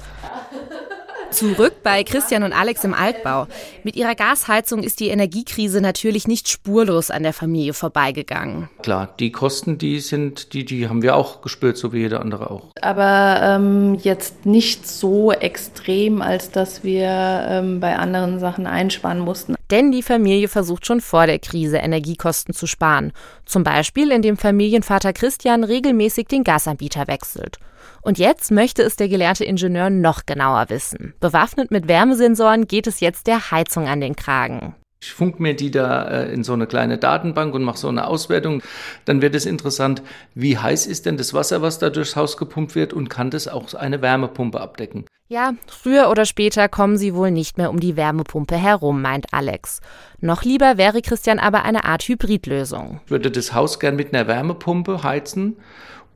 Zurück 1.33 1.83
bei 1.83 2.03
Christian 2.03 2.43
und 2.43 2.53
Alex 2.53 2.83
im 2.83 2.93
Altbau. 2.93 3.47
Mit 3.83 3.95
ihrer 3.95 4.15
Gasheizung 4.15 4.83
ist 4.83 4.99
die 4.99 5.09
Energiekrise 5.09 5.81
natürlich 5.81 6.27
nicht 6.27 6.47
spurlos 6.47 7.09
an 7.09 7.23
der 7.23 7.33
Familie 7.33 7.73
vorbeigegangen. 7.73 8.69
Klar, 8.81 9.13
die 9.19 9.31
Kosten, 9.31 9.77
die 9.77 9.99
sind, 9.99 10.53
die, 10.53 10.63
die 10.63 10.87
haben 10.87 11.01
wir 11.01 11.15
auch 11.15 11.41
gespürt, 11.41 11.77
so 11.77 11.91
wie 11.91 11.99
jeder 11.99 12.21
andere 12.21 12.51
auch. 12.51 12.69
Aber 12.81 13.39
ähm, 13.41 13.95
jetzt 14.03 14.45
nicht 14.45 14.87
so 14.87 15.31
extrem, 15.31 16.21
als 16.21 16.51
dass 16.51 16.83
wir 16.83 17.45
ähm, 17.49 17.79
bei 17.79 17.95
anderen 17.97 18.39
Sachen 18.39 18.67
einsparen 18.67 19.19
mussten. 19.19 19.55
Denn 19.71 19.91
die 19.91 20.03
Familie 20.03 20.47
versucht 20.47 20.85
schon 20.85 21.01
vor 21.01 21.25
der 21.25 21.39
Krise 21.39 21.77
Energiekosten 21.77 22.53
zu 22.53 22.67
sparen. 22.67 23.11
Zum 23.45 23.63
Beispiel, 23.63 24.11
indem 24.11 24.37
Familienvater 24.37 25.13
Christian 25.13 25.63
regelmäßig 25.63 26.27
den 26.27 26.43
Gasanbieter 26.43 27.07
wechselt. 27.07 27.57
Und 28.01 28.17
jetzt 28.17 28.51
möchte 28.51 28.83
es 28.83 28.95
der 28.95 29.07
gelehrte 29.07 29.45
Ingenieur 29.45 29.89
noch 29.89 30.25
genauer 30.25 30.69
wissen. 30.69 31.13
Bewaffnet 31.19 31.71
mit 31.71 31.87
Wärmesensoren 31.87 32.67
geht 32.67 32.87
es 32.87 32.99
jetzt 32.99 33.27
der 33.27 33.51
Heizung 33.51 33.87
an 33.87 34.01
den 34.01 34.15
Kragen. 34.15 34.75
Ich 35.03 35.11
funk 35.11 35.41
mir 35.41 35.53
die 35.53 35.69
da 35.69 36.07
äh, 36.07 36.33
in 36.33 36.45
so 36.45 36.53
eine 36.53 36.65
kleine 36.65 36.97
Datenbank 36.97 37.53
und 37.53 37.63
mache 37.63 37.77
so 37.77 37.89
eine 37.89 38.07
Auswertung. 38.07 38.63
Dann 39.03 39.21
wird 39.21 39.35
es 39.35 39.45
interessant, 39.45 40.01
wie 40.33 40.57
heiß 40.57 40.87
ist 40.87 41.05
denn 41.05 41.17
das 41.17 41.33
Wasser, 41.33 41.61
was 41.61 41.77
da 41.77 41.89
durchs 41.89 42.15
Haus 42.15 42.37
gepumpt 42.37 42.73
wird 42.73 42.93
und 42.93 43.09
kann 43.09 43.29
das 43.29 43.49
auch 43.49 43.73
eine 43.73 44.01
Wärmepumpe 44.01 44.61
abdecken? 44.61 45.03
Ja, 45.27 45.55
früher 45.67 46.09
oder 46.09 46.23
später 46.23 46.69
kommen 46.69 46.97
sie 46.97 47.13
wohl 47.13 47.31
nicht 47.31 47.57
mehr 47.57 47.69
um 47.69 47.81
die 47.81 47.97
Wärmepumpe 47.97 48.55
herum, 48.55 49.01
meint 49.01 49.25
Alex. 49.33 49.81
Noch 50.21 50.43
lieber 50.43 50.77
wäre 50.77 51.01
Christian 51.01 51.39
aber 51.39 51.63
eine 51.63 51.83
Art 51.83 52.03
Hybridlösung. 52.03 53.01
Ich 53.03 53.11
würde 53.11 53.29
das 53.29 53.53
Haus 53.53 53.81
gern 53.81 53.97
mit 53.97 54.13
einer 54.13 54.27
Wärmepumpe 54.27 55.03
heizen 55.03 55.57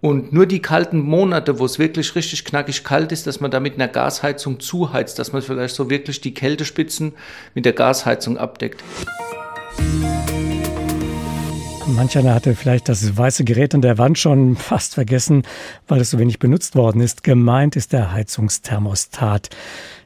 und 0.02 0.32
nur 0.32 0.46
die 0.46 0.62
kalten 0.62 1.00
Monate, 1.00 1.60
wo 1.60 1.66
es 1.66 1.80
wirklich 1.80 2.16
richtig 2.16 2.46
knackig 2.46 2.84
kalt 2.84 3.12
ist, 3.12 3.28
dass 3.28 3.40
man 3.40 3.52
da 3.52 3.60
mit 3.60 3.76
einer 3.76 3.88
Gasheizung 3.88 4.60
zuheizt, 4.60 5.18
dass 5.20 5.34
man 5.34 5.42
vielleicht 5.42 5.76
so 5.76 5.90
wirklich 5.90 6.22
die 6.22 6.34
Kältespitzen 6.34 7.14
mit 7.56 7.66
der 7.66 7.74
Gasheizung 7.74 8.38
abdeckt. 8.38 8.84
Manch 11.88 12.18
einer 12.18 12.36
hatte 12.36 12.54
vielleicht 12.54 12.90
das 12.90 13.18
weiße 13.18 13.44
Gerät 13.44 13.74
an 13.74 13.82
der 13.82 13.98
Wand 13.98 14.20
schon 14.20 14.56
fast 14.56 14.96
vergessen, 14.96 15.44
weil 15.88 16.02
es 16.02 16.12
so 16.12 16.20
wenig 16.20 16.38
benutzt 16.38 16.76
worden 16.76 17.02
ist. 17.02 17.24
Gemeint 17.24 17.76
ist 17.76 17.94
der 17.94 18.12
Heizungsthermostat. 18.12 19.50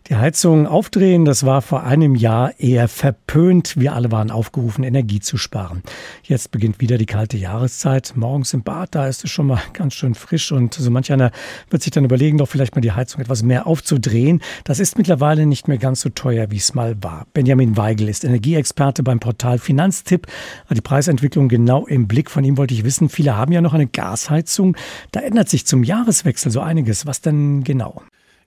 Die 0.08 0.16
Heizung 0.16 0.66
aufdrehen, 0.66 1.26
das 1.26 1.46
war 1.46 1.62
vor 1.62 1.84
einem 1.84 2.16
Jahr 2.16 2.60
eher 2.60 2.88
verpönt. 2.88 3.78
Wir 3.78 3.94
alle 3.94 4.12
waren 4.12 4.32
aufgerufen, 4.32 4.84
Energie 4.84 5.20
zu 5.20 5.38
sparen. 5.38 5.84
Jetzt 6.24 6.50
beginnt 6.50 6.82
wieder 6.82 6.98
die 6.98 7.06
kalte 7.06 7.38
Jahreszeit. 7.38 8.14
Morgens 8.16 8.54
im 8.54 8.64
Bad, 8.64 8.96
da 8.96 9.08
ist 9.08 9.24
es 9.24 9.30
schon 9.30 9.46
mal 9.48 9.62
ganz 9.74 9.94
schön 9.94 10.16
frisch 10.16 10.52
und 10.52 10.74
so 10.74 10.90
manch 10.90 11.14
einer 11.14 11.32
wird 11.70 11.84
sich 11.84 11.92
dann 11.92 12.04
überlegen, 12.04 12.40
doch 12.40 12.50
vielleicht 12.50 12.76
mal 12.76 12.82
die 12.82 12.92
Heizung 12.92 13.22
etwas 13.22 13.44
mehr 13.44 13.68
aufzudrehen. 13.68 14.42
Das 14.64 14.80
ist 14.80 14.98
mittlerweile 14.98 15.46
nicht 15.46 15.68
mehr 15.68 15.78
ganz 15.78 16.02
so 16.02 16.10
teuer, 16.10 16.50
wie 16.50 16.58
es 16.58 16.74
mal 16.74 17.02
war. 17.04 17.28
Benjamin 17.34 17.78
Weigel 17.78 18.10
ist 18.10 18.24
Energieexperte 18.24 19.04
beim 19.04 19.20
Portal 19.20 19.60
Finanztipp. 19.60 20.26
Die 20.72 20.82
Preisentwicklung 20.82 21.48
genau 21.48 21.86
im 21.86 22.08
Blick. 22.08 22.32
Von 22.32 22.44
ihm 22.44 22.58
wollte 22.58 22.74
ich 22.74 22.84
wissen, 22.84 23.08
viele 23.08 23.38
haben 23.38 23.52
ja 23.52 23.62
noch 23.62 23.76
eine 23.76 23.88
Gasheizung. 23.88 24.76
Da 25.12 25.20
ändert 25.20 25.48
sich 25.48 25.68
zum 25.68 25.84
Jahreswechsel 25.84 26.52
so 26.52 26.60
einiges. 26.60 27.06
Was 27.06 27.22
denn 27.22 27.64
genau? 27.64 28.02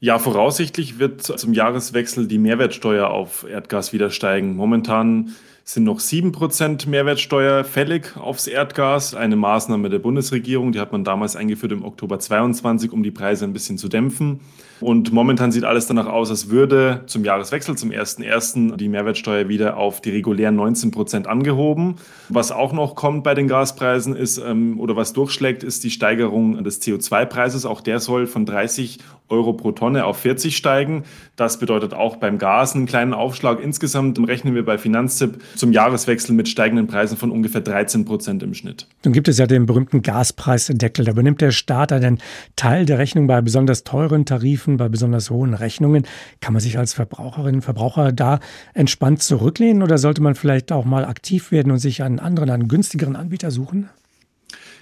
Ja, 0.04 0.18
voraussichtlich 0.18 0.98
wird 0.98 1.22
zum 1.22 1.54
Jahreswechsel 1.54 2.28
die 2.28 2.36
Mehrwertsteuer 2.36 3.08
auf 3.08 3.46
Erdgas 3.48 3.94
wieder 3.94 4.10
steigen. 4.10 4.54
Momentan 4.54 5.30
sind 5.64 5.84
noch 5.84 5.98
7% 5.98 6.90
Mehrwertsteuer 6.90 7.64
fällig 7.64 8.14
aufs 8.18 8.46
Erdgas. 8.46 9.14
Eine 9.14 9.36
Maßnahme 9.36 9.88
der 9.88 10.00
Bundesregierung, 10.00 10.72
die 10.72 10.80
hat 10.80 10.92
man 10.92 11.04
damals 11.04 11.36
eingeführt 11.36 11.72
im 11.72 11.82
Oktober 11.82 12.18
22, 12.18 12.92
um 12.92 13.02
die 13.02 13.12
Preise 13.12 13.46
ein 13.46 13.54
bisschen 13.54 13.78
zu 13.78 13.88
dämpfen. 13.88 14.40
Und 14.84 15.14
momentan 15.14 15.50
sieht 15.50 15.64
alles 15.64 15.86
danach 15.86 16.08
aus, 16.08 16.28
als 16.28 16.50
würde 16.50 17.04
zum 17.06 17.24
Jahreswechsel, 17.24 17.74
zum 17.74 17.88
1.1. 17.88 18.76
die 18.76 18.90
Mehrwertsteuer 18.90 19.48
wieder 19.48 19.78
auf 19.78 20.02
die 20.02 20.10
regulären 20.10 20.56
19 20.56 20.90
Prozent 20.90 21.26
angehoben. 21.26 21.94
Was 22.28 22.52
auch 22.52 22.74
noch 22.74 22.94
kommt 22.94 23.24
bei 23.24 23.32
den 23.32 23.48
Gaspreisen 23.48 24.14
ist, 24.14 24.36
ähm, 24.36 24.78
oder 24.78 24.94
was 24.94 25.14
durchschlägt, 25.14 25.62
ist 25.62 25.84
die 25.84 25.90
Steigerung 25.90 26.62
des 26.64 26.82
CO2-Preises. 26.82 27.64
Auch 27.64 27.80
der 27.80 27.98
soll 27.98 28.26
von 28.26 28.44
30 28.44 28.98
Euro 29.30 29.54
pro 29.54 29.72
Tonne 29.72 30.04
auf 30.04 30.18
40 30.18 30.54
steigen. 30.54 31.04
Das 31.34 31.58
bedeutet 31.58 31.94
auch 31.94 32.16
beim 32.16 32.38
Gas 32.38 32.74
einen 32.74 32.84
kleinen 32.84 33.14
Aufschlag. 33.14 33.60
Insgesamt 33.60 34.18
rechnen 34.28 34.54
wir 34.54 34.64
bei 34.66 34.76
Finanztipp 34.76 35.40
zum 35.56 35.72
Jahreswechsel 35.72 36.34
mit 36.34 36.46
steigenden 36.46 36.86
Preisen 36.86 37.16
von 37.16 37.30
ungefähr 37.30 37.62
13 37.62 38.04
Prozent 38.04 38.42
im 38.42 38.52
Schnitt. 38.52 38.86
Nun 39.02 39.14
gibt 39.14 39.28
es 39.28 39.38
ja 39.38 39.46
den 39.46 39.64
berühmten 39.64 40.02
Gaspreisdeckel. 40.02 41.06
Da 41.06 41.12
übernimmt 41.12 41.40
der 41.40 41.52
Staat 41.52 41.92
einen 41.92 42.18
Teil 42.56 42.84
der 42.84 42.98
Rechnung 42.98 43.26
bei 43.26 43.40
besonders 43.40 43.82
teuren 43.82 44.26
Tarifen, 44.26 44.73
bei 44.76 44.88
besonders 44.88 45.30
hohen 45.30 45.54
Rechnungen. 45.54 46.06
Kann 46.40 46.52
man 46.52 46.60
sich 46.60 46.78
als 46.78 46.94
Verbraucherin, 46.94 47.62
Verbraucher 47.62 48.12
da 48.12 48.40
entspannt 48.74 49.22
zurücklehnen 49.22 49.82
oder 49.82 49.98
sollte 49.98 50.22
man 50.22 50.34
vielleicht 50.34 50.72
auch 50.72 50.84
mal 50.84 51.04
aktiv 51.04 51.50
werden 51.50 51.72
und 51.72 51.78
sich 51.78 52.02
einen 52.02 52.18
anderen, 52.18 52.50
einen 52.50 52.68
günstigeren 52.68 53.16
Anbieter 53.16 53.50
suchen? 53.50 53.88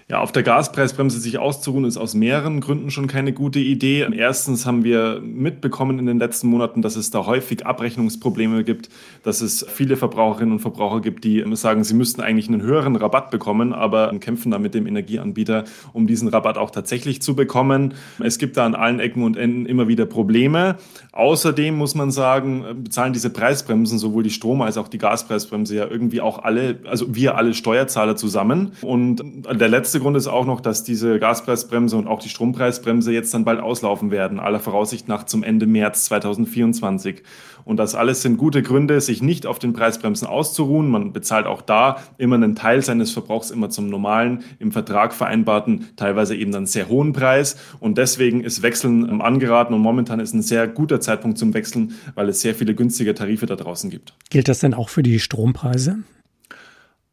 Ja, 0.08 0.20
auf 0.20 0.32
der 0.32 0.42
Gaspreisbremse 0.42 1.20
sich 1.20 1.38
auszuruhen, 1.38 1.84
ist 1.84 1.96
aus 1.96 2.14
mehreren 2.14 2.60
Gründen 2.60 2.90
schon 2.90 3.06
keine 3.06 3.32
gute 3.32 3.60
Idee. 3.60 4.06
Erstens 4.12 4.66
haben 4.66 4.84
wir 4.84 5.20
mitbekommen 5.24 5.98
in 5.98 6.06
den 6.06 6.18
letzten 6.18 6.48
Monaten, 6.48 6.82
dass 6.82 6.96
es 6.96 7.10
da 7.10 7.24
häufig 7.24 7.64
Abrechnungsprobleme 7.64 8.64
gibt, 8.64 8.90
dass 9.22 9.40
es 9.40 9.64
viele 9.68 9.96
Verbraucherinnen 9.96 10.52
und 10.52 10.58
Verbraucher 10.58 11.00
gibt, 11.00 11.24
die 11.24 11.44
sagen, 11.54 11.84
sie 11.84 11.94
müssten 11.94 12.20
eigentlich 12.20 12.48
einen 12.48 12.62
höheren 12.62 12.96
Rabatt 12.96 13.30
bekommen, 13.30 13.72
aber 13.72 14.12
kämpfen 14.18 14.50
da 14.50 14.58
mit 14.58 14.74
dem 14.74 14.86
Energieanbieter, 14.86 15.64
um 15.92 16.06
diesen 16.06 16.28
Rabatt 16.28 16.58
auch 16.58 16.70
tatsächlich 16.70 17.22
zu 17.22 17.34
bekommen. 17.34 17.94
Es 18.18 18.38
gibt 18.38 18.56
da 18.56 18.66
an 18.66 18.74
allen 18.74 19.00
Ecken 19.00 19.22
und 19.22 19.36
Enden 19.36 19.66
immer 19.66 19.88
wieder 19.88 20.04
Probleme. 20.04 20.76
Außerdem 21.12 21.76
muss 21.76 21.94
man 21.94 22.10
sagen, 22.10 22.64
bezahlen 22.82 23.12
diese 23.12 23.30
Preisbremsen, 23.30 23.98
sowohl 23.98 24.24
die 24.24 24.30
Strom- 24.30 24.62
als 24.62 24.76
auch 24.76 24.88
die 24.88 24.98
Gaspreisbremse 24.98 25.76
ja 25.76 25.86
irgendwie 25.88 26.20
auch 26.20 26.42
alle, 26.42 26.80
also 26.86 27.14
wir 27.14 27.36
alle 27.36 27.54
Steuerzahler 27.54 28.16
zusammen. 28.16 28.72
Und 28.82 29.22
der 29.50 29.68
letzte 29.68 29.91
letzte 29.92 30.04
Grund 30.04 30.16
ist 30.16 30.26
auch 30.26 30.46
noch, 30.46 30.62
dass 30.62 30.84
diese 30.84 31.18
Gaspreisbremse 31.18 31.98
und 31.98 32.06
auch 32.06 32.18
die 32.18 32.30
Strompreisbremse 32.30 33.12
jetzt 33.12 33.34
dann 33.34 33.44
bald 33.44 33.60
auslaufen 33.60 34.10
werden, 34.10 34.40
aller 34.40 34.58
Voraussicht 34.58 35.06
nach 35.06 35.24
zum 35.26 35.42
Ende 35.42 35.66
März 35.66 36.04
2024. 36.04 37.22
Und 37.66 37.76
das 37.76 37.94
alles 37.94 38.22
sind 38.22 38.38
gute 38.38 38.62
Gründe, 38.62 39.02
sich 39.02 39.20
nicht 39.20 39.44
auf 39.44 39.58
den 39.58 39.74
Preisbremsen 39.74 40.26
auszuruhen. 40.26 40.88
Man 40.88 41.12
bezahlt 41.12 41.44
auch 41.44 41.60
da 41.60 41.98
immer 42.16 42.36
einen 42.36 42.54
Teil 42.54 42.80
seines 42.80 43.10
Verbrauchs 43.10 43.50
immer 43.50 43.68
zum 43.68 43.90
normalen, 43.90 44.44
im 44.58 44.72
Vertrag 44.72 45.12
vereinbarten, 45.12 45.88
teilweise 45.96 46.34
eben 46.36 46.52
dann 46.52 46.64
sehr 46.64 46.88
hohen 46.88 47.12
Preis. 47.12 47.58
Und 47.78 47.98
deswegen 47.98 48.42
ist 48.42 48.62
Wechseln 48.62 49.20
angeraten 49.20 49.74
und 49.74 49.82
momentan 49.82 50.20
ist 50.20 50.32
ein 50.32 50.40
sehr 50.40 50.68
guter 50.68 51.02
Zeitpunkt 51.02 51.36
zum 51.36 51.52
Wechseln, 51.52 51.92
weil 52.14 52.30
es 52.30 52.40
sehr 52.40 52.54
viele 52.54 52.74
günstige 52.74 53.14
Tarife 53.14 53.44
da 53.44 53.56
draußen 53.56 53.90
gibt. 53.90 54.14
Gilt 54.30 54.48
das 54.48 54.60
denn 54.60 54.72
auch 54.72 54.88
für 54.88 55.02
die 55.02 55.20
Strompreise? 55.20 55.98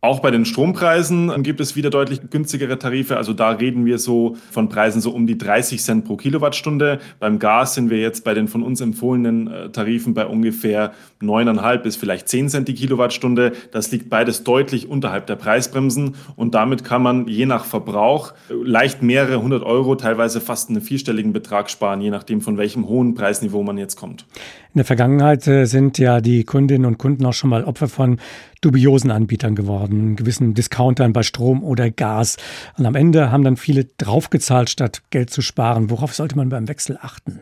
Auch 0.01 0.21
bei 0.21 0.31
den 0.31 0.45
Strompreisen 0.45 1.43
gibt 1.43 1.59
es 1.59 1.75
wieder 1.75 1.89
deutlich 1.89 2.21
günstigere 2.29 2.79
Tarife. 2.79 3.17
Also 3.17 3.33
da 3.33 3.49
reden 3.49 3.85
wir 3.85 3.99
so 3.99 4.37
von 4.49 4.69
Preisen 4.69 5.01
so 5.01 5.11
um 5.11 5.27
die 5.27 5.37
30 5.37 5.83
Cent 5.83 6.05
pro 6.05 6.15
Kilowattstunde. 6.15 6.99
Beim 7.19 7.37
Gas 7.37 7.73
sind 7.73 7.89
wir 7.89 7.97
jetzt 7.97 8.23
bei 8.23 8.33
den 8.33 8.47
von 8.47 8.63
uns 8.63 8.79
empfohlenen 8.79 9.47
äh, 9.47 9.69
Tarifen 9.71 10.13
bei 10.13 10.25
ungefähr 10.25 10.93
9,5 11.21 11.77
bis 11.79 11.97
vielleicht 11.97 12.29
10 12.29 12.47
Cent 12.47 12.67
die 12.69 12.75
Kilowattstunde. 12.75 13.51
Das 13.71 13.91
liegt 13.91 14.09
beides 14.09 14.45
deutlich 14.45 14.87
unterhalb 14.87 15.27
der 15.27 15.35
Preisbremsen. 15.35 16.15
Und 16.37 16.55
damit 16.55 16.85
kann 16.85 17.03
man 17.03 17.27
je 17.27 17.45
nach 17.45 17.65
Verbrauch 17.65 18.31
leicht 18.49 19.03
mehrere 19.03 19.41
hundert 19.41 19.63
Euro, 19.63 19.95
teilweise 19.95 20.39
fast 20.39 20.69
einen 20.69 20.79
vierstelligen 20.79 21.33
Betrag 21.33 21.69
sparen, 21.69 21.99
je 21.99 22.09
nachdem 22.09 22.39
von 22.39 22.57
welchem 22.57 22.87
hohen 22.87 23.15
Preisniveau 23.15 23.63
man 23.63 23.77
jetzt 23.77 23.97
kommt. 23.97 24.25
In 24.73 24.77
der 24.77 24.85
Vergangenheit 24.85 25.47
äh, 25.47 25.65
sind 25.65 25.97
ja 25.97 26.21
die 26.21 26.43
Kundinnen 26.43 26.85
und 26.85 26.99
Kunden 26.99 27.25
auch 27.25 27.33
schon 27.33 27.49
mal 27.49 27.63
Opfer 27.63 27.87
von 27.87 28.19
dubiosen 28.61 29.09
Anbietern 29.09 29.55
geworden, 29.55 30.15
gewissen 30.15 30.53
Discountern 30.53 31.11
bei 31.11 31.23
Strom 31.23 31.63
oder 31.63 31.89
Gas. 31.89 32.37
Und 32.77 32.85
am 32.85 32.93
Ende 32.93 33.31
haben 33.31 33.43
dann 33.43 33.57
viele 33.57 33.85
draufgezahlt, 33.97 34.69
statt 34.69 35.01
Geld 35.09 35.31
zu 35.31 35.41
sparen. 35.41 35.89
Worauf 35.89 36.13
sollte 36.13 36.35
man 36.35 36.49
beim 36.49 36.67
Wechsel 36.67 36.99
achten? 37.01 37.41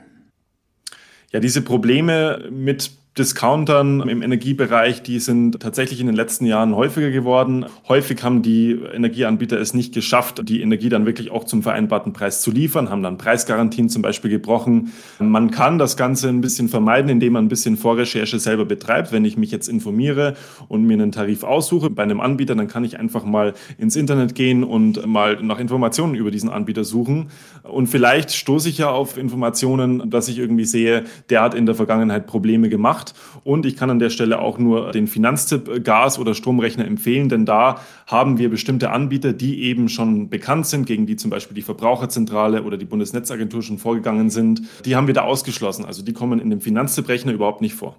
Ja, 1.34 1.41
diese 1.41 1.62
Probleme 1.62 2.48
mit 2.50 2.91
Discountern 3.18 4.08
im 4.08 4.22
Energiebereich, 4.22 5.02
die 5.02 5.20
sind 5.20 5.60
tatsächlich 5.60 6.00
in 6.00 6.08
den 6.08 6.16
letzten 6.16 6.46
Jahren 6.46 6.76
häufiger 6.76 7.10
geworden. 7.10 7.66
Häufig 7.88 8.24
haben 8.24 8.44
die 8.44 8.72
Energieanbieter 8.72 9.60
es 9.60 9.74
nicht 9.74 9.94
geschafft, 9.94 10.48
die 10.48 10.62
Energie 10.62 10.90
dann 10.90 11.06
wirklich 11.06 11.32
auch 11.32 11.44
zum 11.44 11.64
vereinbarten 11.64 12.14
Preis 12.14 12.42
zu 12.42 12.51
liefern, 12.51 12.90
haben 12.90 13.01
dann 13.01 13.18
Preisgarantien 13.18 13.90
zum 13.90 14.01
Beispiel 14.01 14.30
gebrochen. 14.30 14.94
Man 15.20 15.51
kann 15.51 15.80
das 15.80 15.98
Ganze 15.98 16.30
ein 16.30 16.42
bisschen 16.42 16.70
vermeiden, 16.70 17.10
indem 17.10 17.34
man 17.34 17.46
ein 17.46 17.50
bisschen 17.50 17.75
Vorrecherche 17.77 18.40
selber 18.40 18.66
betreibt. 18.66 19.12
Wenn 19.12 19.25
ich 19.25 19.38
mich 19.38 19.51
jetzt 19.51 19.68
informiere 19.68 20.36
und 20.68 20.86
mir 20.86 20.94
einen 20.94 21.12
Tarif 21.12 21.44
aussuche 21.44 21.90
bei 21.90 22.03
einem 22.03 22.22
Anbieter, 22.22 22.56
dann 22.56 22.68
kann 22.68 22.84
ich 22.84 23.00
einfach 23.00 23.25
mal 23.25 23.53
ins 23.77 23.96
Internet 23.96 24.36
gehen 24.36 24.64
und 24.64 25.06
mal 25.06 25.42
nach 25.42 25.60
Informationen 25.60 26.16
über 26.16 26.32
diesen 26.32 26.50
Anbieter 26.50 26.84
suchen. 26.84 27.30
Und 27.64 27.88
vielleicht 27.88 28.32
stoße 28.32 28.70
ich 28.70 28.77
ja 28.77 28.90
auf 28.90 29.18
Informationen, 29.18 30.10
dass 30.10 30.27
ich 30.27 30.38
irgendwie 30.38 30.66
sehe, 30.66 31.03
der 31.30 31.42
hat 31.42 31.56
in 31.56 31.66
der 31.66 31.75
Vergangenheit 31.75 32.27
Probleme 32.27 32.70
gemacht 32.70 33.06
macht. 33.07 33.13
Und 33.43 33.65
ich 33.65 33.75
kann 33.75 33.89
an 33.89 34.00
der 34.00 34.09
Stelle 34.09 34.39
auch 34.39 34.57
nur 34.57 34.91
den 34.91 35.07
Finanztipp 35.07 35.83
Gas- 35.83 36.20
oder 36.20 36.33
Stromrechner 36.33 36.85
empfehlen, 36.85 37.29
denn 37.29 37.46
da 37.46 37.81
haben 38.05 38.37
wir 38.37 38.50
bestimmte 38.50 38.91
Anbieter, 38.91 39.33
die 39.33 39.63
eben 39.63 39.89
schon 39.89 40.29
bekannt 40.29 40.67
sind, 40.67 40.85
gegen 40.85 41.05
die 41.05 41.15
zum 41.15 41.29
Beispiel 41.29 41.55
die 41.55 41.61
Verbraucherzentrale 41.61 42.63
oder 42.63 42.77
die 42.77 42.85
Bundesnetzagentur 42.85 43.61
schon 43.61 43.77
vorgegangen 43.77 44.29
sind. 44.29 44.61
Die 44.85 44.96
haben 44.96 45.07
wir 45.07 45.13
da 45.13 45.22
ausgeschlossen. 45.22 45.85
Also 45.85 46.03
die 46.03 46.13
kommen 46.13 46.39
in 46.39 46.50
dem 46.50 46.61
Finanztipprechner 46.61 47.31
überhaupt 47.31 47.61
nicht 47.61 47.75
vor. 47.75 47.96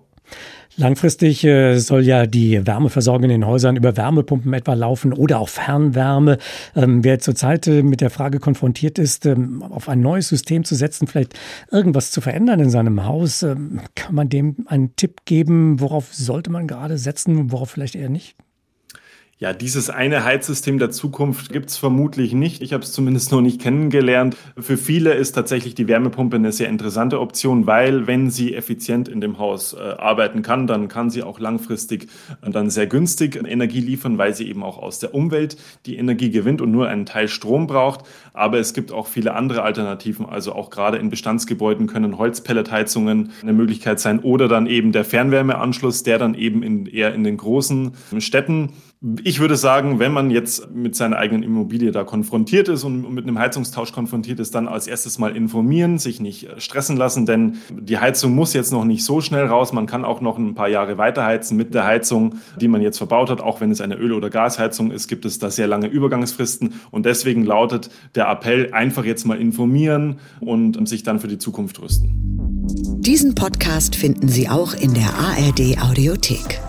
Langfristig 0.79 1.43
äh, 1.43 1.81
soll 1.81 2.05
ja 2.05 2.27
die 2.27 2.65
Wärmeversorgung 2.65 3.25
in 3.25 3.31
den 3.31 3.47
Häusern 3.47 3.75
über 3.75 3.97
Wärmepumpen 3.97 4.53
etwa 4.53 4.75
laufen 4.75 5.13
oder 5.13 5.41
auch 5.41 5.49
Fernwärme. 5.49 6.39
Ähm, 6.77 7.03
wer 7.03 7.19
zurzeit 7.19 7.67
äh, 7.67 7.83
mit 7.83 8.01
der 8.01 8.11
Frage 8.11 8.39
konfrontiert 8.39 8.97
ist, 9.01 9.27
ähm, 9.27 9.65
auf 9.65 9.89
ein 9.89 10.01
neues 10.01 10.29
System 10.29 10.63
zu 10.63 10.77
setzen, 10.77 11.09
vielleicht 11.09 11.35
irgendwas 11.73 12.13
zu 12.13 12.21
verändern 12.21 12.61
in 12.61 12.71
seinem 12.71 13.05
Haus, 13.05 13.43
ähm, 13.43 13.81
kann 13.97 14.15
man 14.15 14.29
dem 14.29 14.55
einen 14.69 14.95
Tipp 14.95 15.23
geben, 15.25 15.81
worauf 15.81 16.15
sollte 16.15 16.51
man 16.51 16.69
gerade 16.69 16.97
setzen, 16.97 17.51
worauf 17.51 17.71
vielleicht 17.71 17.97
eher 17.97 18.09
nicht? 18.09 18.37
Ja, 19.41 19.53
dieses 19.53 19.89
eine 19.89 20.25
Heizsystem 20.25 20.81
der 20.81 20.91
Zukunft 20.91 21.53
gibt's 21.53 21.77
vermutlich 21.77 22.33
nicht. 22.33 22.61
Ich 22.61 22.73
habe 22.73 22.83
es 22.83 22.91
zumindest 22.91 23.31
noch 23.31 23.41
nicht 23.41 23.61
kennengelernt. 23.61 24.37
Für 24.59 24.77
viele 24.77 25.15
ist 25.15 25.31
tatsächlich 25.31 25.77
die 25.77 25.87
Wärmepumpe 25.87 26.35
eine 26.35 26.51
sehr 26.51 26.69
interessante 26.69 27.21
Option, 27.21 27.69
weil 27.69 28.09
wenn 28.09 28.31
sie 28.31 28.53
effizient 28.53 29.07
in 29.07 29.21
dem 29.21 29.39
Haus 29.39 29.75
äh, 29.75 29.79
arbeiten 29.79 30.43
kann, 30.43 30.67
dann 30.67 30.89
kann 30.89 31.11
sie 31.11 31.23
auch 31.23 31.39
langfristig 31.39 32.09
äh, 32.43 32.51
dann 32.51 32.69
sehr 32.69 32.89
günstig 32.89 33.37
Energie 33.37 33.79
liefern, 33.79 34.19
weil 34.19 34.35
sie 34.35 34.49
eben 34.49 34.65
auch 34.65 34.77
aus 34.77 34.99
der 34.99 35.15
Umwelt 35.15 35.57
die 35.87 35.99
Energie 35.99 36.31
gewinnt 36.31 36.61
und 36.61 36.73
nur 36.73 36.89
einen 36.89 37.07
Teil 37.07 37.29
Strom 37.29 37.69
braucht. 37.69 38.07
Aber 38.33 38.59
es 38.59 38.75
gibt 38.75 38.91
auch 38.91 39.07
viele 39.07 39.35
andere 39.35 39.63
Alternativen. 39.63 40.27
Also 40.27 40.53
auch 40.53 40.69
gerade 40.69 40.97
in 40.99 41.11
Bestandsgebäuden 41.11 41.87
können 41.87 42.19
Holzpelletheizungen 42.19 43.31
eine 43.41 43.53
Möglichkeit 43.53 44.01
sein 44.01 44.19
oder 44.19 44.49
dann 44.49 44.67
eben 44.67 44.91
der 44.91 45.05
Fernwärmeanschluss, 45.05 46.03
der 46.03 46.19
dann 46.19 46.35
eben 46.35 46.65
in, 46.65 46.87
eher 46.87 47.15
in 47.15 47.23
den 47.23 47.37
großen 47.37 47.93
Städten 48.19 48.73
ich 49.23 49.39
würde 49.39 49.57
sagen, 49.57 50.01
wenn 50.01 50.13
man 50.13 50.31
jetzt 50.31 50.73
mit 50.73 50.97
seiner 50.97 51.19
eigenen 51.19 51.45
Immobilie 51.45 51.93
da 51.93 52.03
konfrontiert 52.03 52.69
ist 52.69 52.83
und 52.83 53.15
mit 53.15 53.25
einem 53.25 53.39
Heizungstausch 53.39 53.93
konfrontiert 53.93 54.41
ist, 54.41 54.57
dann 54.57 54.67
als 54.67 54.89
erstes 54.89 55.21
mal 55.21 55.37
informieren, 55.37 55.99
sich 55.99 56.19
nicht 56.19 56.49
äh, 56.49 56.61
stressen 56.61 56.97
lassen, 56.97 57.25
denn 57.25 57.59
die 57.71 57.99
Heizung 57.99 58.35
muss 58.35 58.55
jetzt 58.55 58.73
noch 58.73 58.85
nicht 58.85 59.05
so 59.05 59.21
schnell 59.21 59.47
raus. 59.47 59.73
Man 59.73 59.87
kann 59.87 60.05
auch 60.05 60.21
noch 60.21 60.37
ein 60.37 60.57
paar 60.57 60.69
Jahre 60.69 60.99
weiterheizen 60.99 61.57
mit 61.57 61.75
der 61.75 61.85
Heizung, 61.85 62.37
die 62.61 62.67
man 62.67 62.83
jetzt 62.83 62.99
verbaut 62.99 63.31
hat. 63.31 63.41
Auch 63.41 63.61
wenn 63.61 63.71
es 63.71 63.81
eine 63.81 63.95
Öl- 63.95 64.13
oder 64.13 64.31
Gasheizung 64.31 64.91
ist, 64.91 65.07
gibt 65.07 65.25
es 65.25 65.39
da 65.39 65.49
sehr 65.51 65.69
lange 65.69 65.87
Übergangsfristen. 65.87 66.75
Und 66.91 67.07
deswegen 67.07 67.45
lautet 67.45 67.91
der 68.17 68.29
Appell, 68.29 68.73
einfach 68.73 69.05
jetzt 69.05 69.25
mal 69.25 69.41
informieren 69.41 70.17
und 70.41 70.89
sich 70.89 71.05
dann 71.05 71.21
für 71.21 71.29
die 71.29 71.39
Zukunft 71.39 71.81
rüsten. 71.81 72.11
Diesen 72.99 73.37
Podcast 73.37 73.95
finden 73.95 74.29
Sie 74.29 74.49
auch 74.49 74.75
in 74.75 74.93
der 74.93 75.15
ARD 75.15 75.81
Audiothek. 75.81 76.61